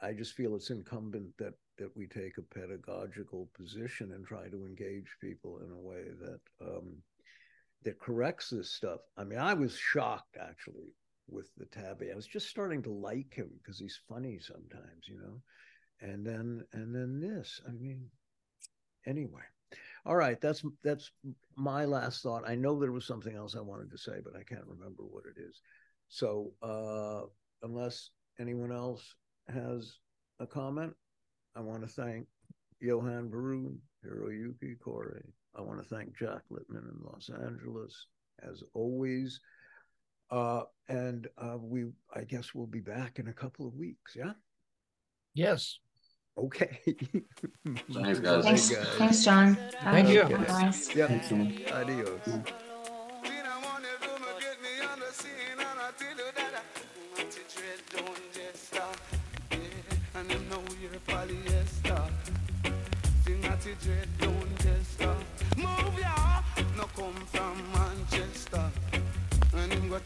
[0.00, 4.66] I just feel it's incumbent that that we take a pedagogical position and try to
[4.66, 6.96] engage people in a way that um,
[7.84, 9.00] that corrects this stuff.
[9.16, 10.94] I mean, I was shocked actually
[11.28, 12.12] with the Taibbi.
[12.12, 15.42] I was just starting to like him because he's funny sometimes, you know.
[16.00, 17.60] And then and then this.
[17.68, 18.08] I mean,
[19.06, 19.42] anyway.
[20.04, 21.10] All right, that's that's
[21.56, 22.42] my last thought.
[22.46, 25.24] I know there was something else I wanted to say, but I can't remember what
[25.26, 25.60] it is.
[26.08, 27.22] So, uh,
[27.62, 29.14] unless anyone else
[29.48, 29.98] has
[30.40, 30.94] a comment,
[31.56, 32.26] I want to thank
[32.80, 35.22] Johan Varun, Hiroyuki Cory.
[35.56, 38.06] I want to thank Jack Littman in Los Angeles,
[38.48, 39.40] as always.
[40.30, 44.16] Uh, and uh, we, I guess, we'll be back in a couple of weeks.
[44.16, 44.32] Yeah.
[45.34, 45.78] Yes.
[46.38, 46.80] Okay.
[47.92, 48.44] Thanks, guys.
[48.44, 49.58] Thanks, thanks, John.
[49.82, 50.22] Thank you.
[50.22, 50.44] Okay.
[50.44, 50.94] Guys.
[50.94, 51.08] Yeah.
[51.08, 51.70] Thanks so much.
[51.70, 52.20] Adios.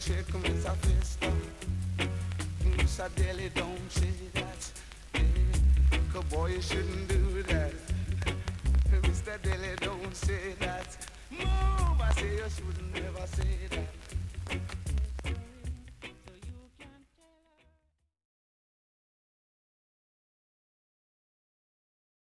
[0.07, 0.73] Check Mr.
[0.83, 1.31] Festa.
[2.63, 3.15] Mr.
[3.15, 4.71] Daly don't say that,
[5.13, 6.21] yeah.
[6.29, 7.73] boy you shouldn't do that.
[9.01, 9.41] Mr.
[9.41, 10.95] Daly don't say that.
[11.29, 13.86] Move, I say you shouldn't never say that.